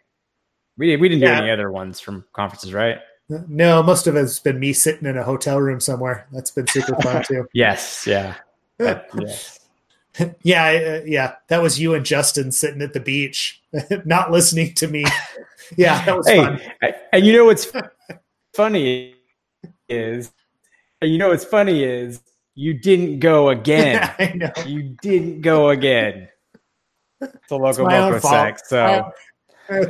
[0.79, 1.37] we, we didn't yeah.
[1.37, 2.97] do any other ones from conferences right
[3.29, 6.97] no most of it's been me sitting in a hotel room somewhere that's been super
[7.03, 8.35] fun too yes yeah
[8.79, 9.61] yes
[10.43, 10.65] yeah
[11.03, 13.63] uh, yeah that was you and justin sitting at the beach
[14.05, 15.05] not listening to me
[15.77, 16.61] yeah, that was hey, fun.
[17.13, 17.71] And you know what's
[18.55, 19.15] funny
[19.89, 20.33] is,
[21.03, 22.23] you know what's funny is
[22.55, 24.11] you didn't go again.
[24.19, 24.51] I know.
[24.67, 26.29] You didn't go again.
[27.21, 28.59] The LocoMoco Sec.
[28.67, 29.11] So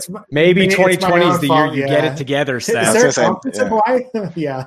[0.09, 2.01] my, maybe 2020 is the fault, year you yeah.
[2.01, 2.61] get it together.
[2.61, 2.94] Seth.
[2.94, 4.31] Is there a yeah.
[4.35, 4.65] yeah.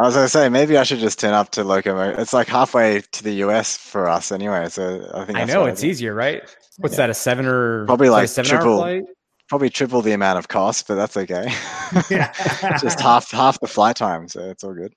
[0.00, 2.18] I was gonna say maybe I should just turn up to Locomo.
[2.18, 5.84] It's like halfway to the US for us anyway, so I think I know it's
[5.84, 6.42] easier, right?
[6.78, 7.02] What's yeah.
[7.02, 7.10] that?
[7.10, 9.04] A seven or probably like seven triple, hour flight?
[9.46, 11.52] probably triple the amount of cost, but that's okay.
[12.08, 12.32] Yeah.
[12.80, 14.94] Just half half the flight time, so it's all good.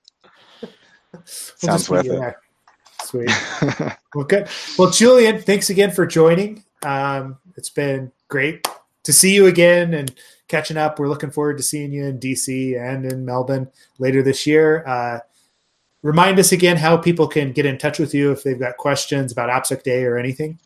[1.25, 2.35] Sounds worth it.
[3.03, 3.29] Sweet.
[4.15, 4.47] well, good.
[4.77, 6.63] Well, Julian, thanks again for joining.
[6.83, 8.65] Um, it's been great
[9.03, 10.13] to see you again and
[10.47, 10.99] catching up.
[10.99, 14.85] We're looking forward to seeing you in DC and in Melbourne later this year.
[14.85, 15.19] Uh,
[16.01, 19.31] remind us again how people can get in touch with you if they've got questions
[19.31, 20.59] about AppSec Day or anything.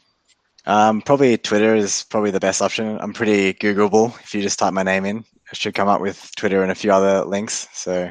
[0.65, 2.99] Um, probably Twitter is probably the best option.
[2.99, 4.19] I'm pretty Googleable.
[4.19, 5.19] If you just type my name in,
[5.51, 7.69] it should come up with Twitter and a few other links.
[7.71, 8.09] So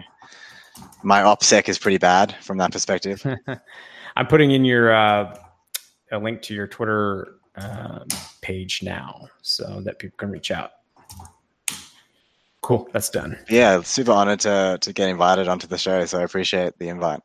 [1.02, 3.24] my OPSEC is pretty bad from that perspective.
[4.16, 5.36] I'm putting in your uh,
[6.12, 8.00] a link to your Twitter uh,
[8.40, 10.70] page now so that people can reach out.
[12.66, 13.38] Cool, that's done.
[13.48, 16.04] Yeah, super honored to to get invited onto the show.
[16.04, 17.20] So I appreciate the invite.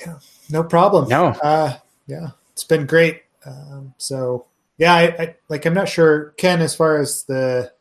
[0.00, 0.18] Yeah,
[0.50, 1.08] no problem.
[1.08, 1.76] No, uh,
[2.08, 3.22] yeah, it's been great.
[3.46, 7.72] Um, so yeah, I, I, like I'm not sure, Ken, as far as the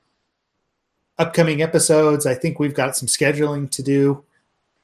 [1.18, 4.24] upcoming episodes, I think we've got some scheduling to do.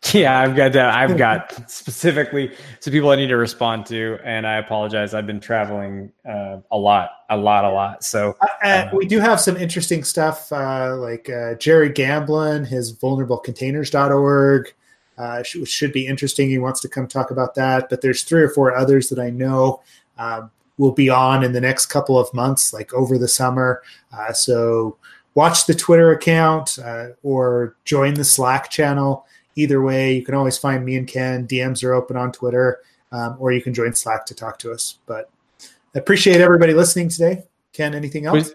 [0.14, 0.90] Yeah, I've got that.
[0.90, 5.14] I've got specifically some people I need to respond to, and I apologize.
[5.14, 8.04] I've been traveling uh, a lot, a lot, a lot.
[8.04, 12.94] So uh, uh, we do have some interesting stuff, uh, like uh, Jerry Gamblin, his
[12.94, 14.74] vulnerablecontainers.org,
[15.18, 16.50] uh, which should be interesting.
[16.50, 17.90] He wants to come talk about that.
[17.90, 19.82] But there's three or four others that I know.
[20.18, 23.82] Um, will be on in the next couple of months, like over the summer.
[24.12, 24.98] Uh, so
[25.36, 29.26] watch the Twitter account uh, or join the Slack channel.
[29.56, 31.48] Either way, you can always find me and Ken.
[31.48, 32.80] DMs are open on Twitter,
[33.12, 34.98] um, or you can join Slack to talk to us.
[35.06, 35.30] But
[35.62, 37.44] I appreciate everybody listening today.
[37.72, 38.52] Ken, anything else?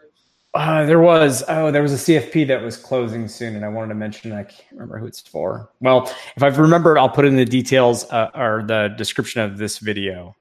[0.54, 3.88] Uh, there was oh there was a CFP that was closing soon, and I wanted
[3.88, 5.70] to mention I can't remember who it's for.
[5.80, 9.78] Well, if I've remembered, I'll put in the details uh, or the description of this
[9.78, 10.34] video.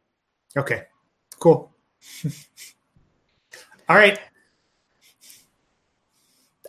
[0.55, 0.83] Okay,
[1.39, 1.71] Cool.
[3.89, 4.19] All right.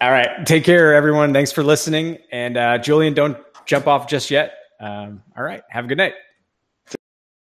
[0.00, 0.46] All right.
[0.46, 1.32] Take care, everyone.
[1.32, 2.18] Thanks for listening.
[2.30, 3.36] And uh, Julian, don't
[3.68, 4.54] jump off just yet.
[4.80, 5.62] Um, all right.
[5.68, 6.14] Have a good night.